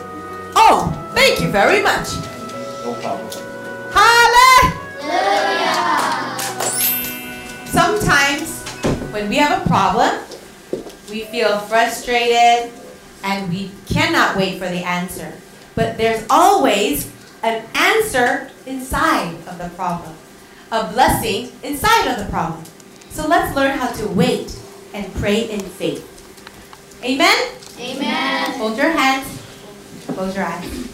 Oh, 0.56 1.12
thank 1.14 1.42
you 1.42 1.52
very 1.52 1.84
much. 1.84 2.16
No 2.86 2.94
problem. 3.02 3.30
Hallelujah! 3.92 4.80
Sometimes, 7.68 8.64
when 9.12 9.28
we 9.28 9.36
have 9.36 9.66
a 9.66 9.68
problem, 9.68 10.24
we 11.10 11.26
feel 11.26 11.60
frustrated 11.60 12.72
and 13.24 13.50
we 13.52 13.70
cannot 13.88 14.38
wait 14.38 14.60
for 14.60 14.70
the 14.70 14.86
answer. 14.88 15.34
But 15.76 15.98
there's 15.98 16.26
always 16.30 17.12
an 17.44 17.66
answer 17.76 18.50
inside 18.70 19.36
of 19.48 19.58
the 19.58 19.70
problem, 19.76 20.14
a 20.72 20.92
blessing 20.94 21.52
inside 21.64 22.08
of 22.12 22.24
the 22.24 22.30
problem. 22.32 22.64
So 23.10 23.28
let's 23.28 23.56
learn 23.56 23.78
how 23.78 23.92
to 23.92 24.08
wait 24.10 24.58
and 24.94 25.12
pray 25.16 25.50
in 25.50 25.60
faith. 25.60 26.06
Amen? 27.04 27.38
Amen. 27.80 28.52
Hold 28.60 28.78
your 28.78 28.92
hands, 28.92 29.28
close 30.08 30.36
your 30.36 30.46
eyes. 30.46 30.86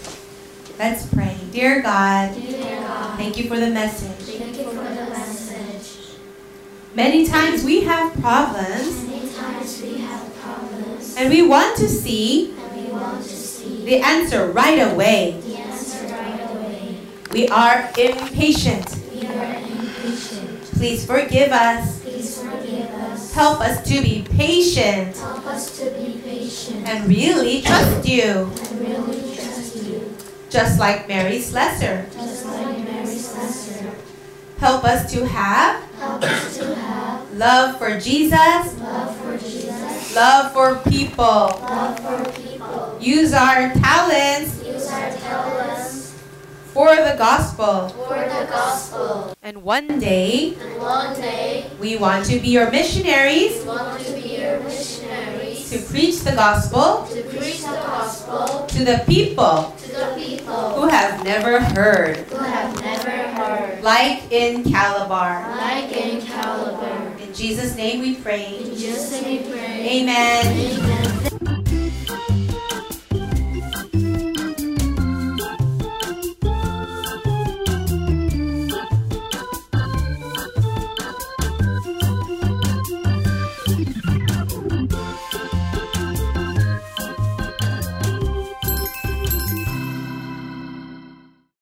Let's 0.79 1.05
pray. 1.07 1.37
Dear 1.51 1.81
God, 1.81 2.35
Dear 2.35 2.81
God, 2.81 3.17
thank 3.17 3.37
you 3.37 3.47
for 3.47 3.59
the 3.59 3.69
message. 3.69 4.35
thank 4.37 4.57
you 4.57 4.65
for 4.65 4.83
the 4.83 5.07
message. 5.09 6.15
Many 6.95 7.25
times 7.27 7.63
we 7.63 7.81
have 7.81 8.13
problems 8.21 9.03
Many 9.03 9.29
times 9.33 9.81
we 9.81 9.97
have 9.99 10.33
problems 10.35 11.15
and 11.17 11.29
we 11.29 11.41
want 11.43 11.75
to 11.77 11.87
see 11.89 12.53
and 12.57 12.85
we 12.85 12.91
want 12.91 13.21
to 13.23 13.29
see 13.29 13.83
the 13.85 13.97
answer 13.99 14.51
right 14.51 14.79
away. 14.91 15.39
the 15.43 15.57
answer 15.57 16.07
right 16.07 16.39
away. 16.51 16.99
We 17.35 17.49
are 17.49 17.91
impatient. 17.99 18.95
We 19.13 19.27
are 19.27 19.55
impatient. 19.55 20.61
Please 20.71 21.05
forgive 21.05 21.51
us. 21.51 21.99
Please 22.01 22.41
forgive 22.41 22.87
us. 22.89 23.33
Help 23.33 23.59
us 23.59 23.83
to 23.89 24.01
be 24.01 24.25
patient 24.31 25.17
Help 25.17 25.45
us 25.47 25.77
to 25.79 25.91
be 25.99 26.21
patient 26.23 26.87
and 26.87 27.09
really 27.09 27.61
trust 27.61 28.07
you. 28.07 28.23
and 28.23 28.79
really 28.79 29.35
trust 29.35 29.75
you, 29.83 30.15
Just 30.49 30.79
like 30.79 31.09
Mary 31.09 31.41
Slessor. 31.41 32.05
just 32.13 32.45
like 32.45 32.79
Mary 32.87 33.05
Slessor. 33.05 33.91
Help 34.57 34.85
us 34.85 35.11
to 35.11 35.27
have 35.27 35.83
Help 35.99 36.23
us 36.23 36.57
to 36.57 36.73
have 36.73 37.33
love 37.33 37.77
for 37.77 37.99
Jesus, 37.99 38.79
love 38.79 39.17
for 39.17 39.37
Jesus, 39.37 40.15
love 40.15 40.53
for 40.53 40.89
people. 40.89 41.25
love 41.67 41.99
for 41.99 42.31
people. 42.41 42.97
Use 43.01 43.33
our 43.33 43.73
talents 43.73 43.73
Use 43.73 43.73
our 43.73 43.73
talents 43.73 44.54
for 46.75 46.91
the 46.91 47.15
gospel. 47.17 47.87
for 48.03 48.19
the 48.19 48.43
gospel. 48.51 49.31
And 49.41 49.63
one 49.63 49.87
day, 49.99 50.59
And 50.59 50.75
one 50.81 51.15
day, 51.15 51.71
we 51.79 51.95
want 51.95 52.25
to 52.27 52.35
be 52.43 52.49
your 52.51 52.67
missionaries 52.69 53.63
we 53.63 53.67
want 53.71 53.95
to 54.03 54.11
be 54.11 54.43
your 54.43 54.59
missionaries 54.59 55.71
to 55.71 55.79
preach 55.87 56.19
the 56.27 56.35
gospel 56.35 57.07
to 57.15 57.23
preach 57.31 57.63
the 57.63 57.79
gospel 57.79 58.67
to 58.67 58.79
the 58.83 58.99
people 59.07 59.71
to 59.79 59.87
the 59.87 60.09
people 60.19 60.75
who 60.75 60.87
have 60.91 61.23
never 61.23 61.63
heard, 61.63 62.17
who 62.27 62.43
have 62.43 62.75
never 62.83 63.15
heard. 63.39 63.79
like 63.81 64.27
in 64.31 64.63
Calabar. 64.67 65.47
Like 65.55 65.95
in 65.95 66.19
Calabar. 66.27 67.15
In 67.23 67.31
Jesus' 67.33 67.75
name 67.79 68.01
we 68.03 68.15
pray. 68.19 68.59
In 68.59 68.75
Jesus' 68.75 69.15
name 69.15 69.47
we 69.47 69.49
pray. 69.49 70.03
Amen. 70.03 70.43
Amen. 70.43 71.34